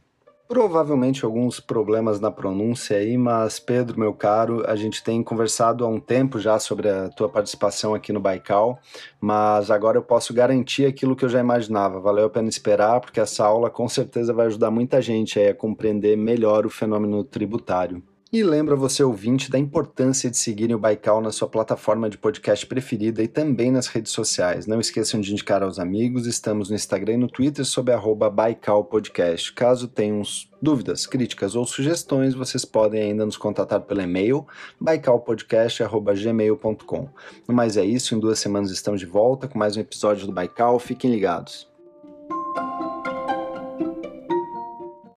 Provavelmente 0.51 1.25
alguns 1.25 1.61
problemas 1.61 2.19
na 2.19 2.29
pronúncia 2.29 2.97
aí, 2.97 3.17
mas 3.17 3.61
Pedro, 3.61 3.97
meu 3.97 4.13
caro, 4.13 4.65
a 4.67 4.75
gente 4.75 5.01
tem 5.01 5.23
conversado 5.23 5.85
há 5.85 5.89
um 5.89 6.01
tempo 6.01 6.41
já 6.41 6.59
sobre 6.59 6.89
a 6.89 7.09
tua 7.09 7.29
participação 7.29 7.95
aqui 7.95 8.13
no 8.13 8.19
Baikal, 8.19 8.81
mas 9.21 9.71
agora 9.71 9.97
eu 9.97 10.03
posso 10.03 10.35
garantir 10.35 10.87
aquilo 10.87 11.15
que 11.15 11.25
eu 11.25 11.29
já 11.29 11.39
imaginava. 11.39 12.01
Valeu 12.01 12.27
a 12.27 12.31
pena 12.31 12.49
esperar, 12.49 13.01
porque 13.01 13.21
essa 13.21 13.45
aula 13.47 13.71
com 13.71 13.89
certeza 13.89 14.33
vai 14.35 14.47
ajudar 14.47 14.73
muita 14.73 15.01
gente 15.01 15.39
a 15.39 15.55
compreender 15.55 16.17
melhor 16.17 16.67
o 16.67 16.69
fenômeno 16.69 17.23
tributário. 17.23 18.03
E 18.33 18.45
lembra 18.45 18.77
você, 18.77 19.03
ouvinte, 19.03 19.51
da 19.51 19.59
importância 19.59 20.31
de 20.31 20.38
seguirem 20.38 20.77
o 20.77 20.79
Baikal 20.79 21.21
na 21.21 21.33
sua 21.33 21.49
plataforma 21.49 22.09
de 22.09 22.16
podcast 22.16 22.64
preferida 22.64 23.21
e 23.25 23.27
também 23.27 23.73
nas 23.73 23.88
redes 23.88 24.12
sociais. 24.12 24.69
Não 24.69 24.79
esqueçam 24.79 25.21
de 25.21 25.33
indicar 25.33 25.64
aos 25.64 25.81
amigos, 25.81 26.29
estamos 26.29 26.71
no 26.71 26.77
Instagram 26.77 27.14
e 27.14 27.16
no 27.16 27.27
Twitter 27.27 27.64
sob 27.64 27.90
arroba 27.90 28.31
Baikal 28.31 28.85
Podcast. 28.85 29.53
Caso 29.53 29.88
tenham 29.88 30.23
dúvidas, 30.62 31.09
críticas 31.09 31.57
ou 31.57 31.66
sugestões, 31.66 32.33
vocês 32.33 32.64
podem 32.64 33.03
ainda 33.03 33.27
nos 33.27 33.37
contatar 33.37 33.81
pelo 33.81 34.01
e-mail 34.01 34.47
baikalpodcast.gmail.com. 34.81 37.09
No 37.49 37.55
mais 37.55 37.77
é 37.77 37.85
isso, 37.85 38.14
em 38.14 38.21
duas 38.21 38.38
semanas 38.38 38.71
estamos 38.71 39.01
de 39.01 39.07
volta 39.07 39.49
com 39.49 39.59
mais 39.59 39.77
um 39.77 39.81
episódio 39.81 40.29
do 40.29 40.33
Baikal, 40.33 40.79
fiquem 40.79 41.11
ligados. 41.11 41.69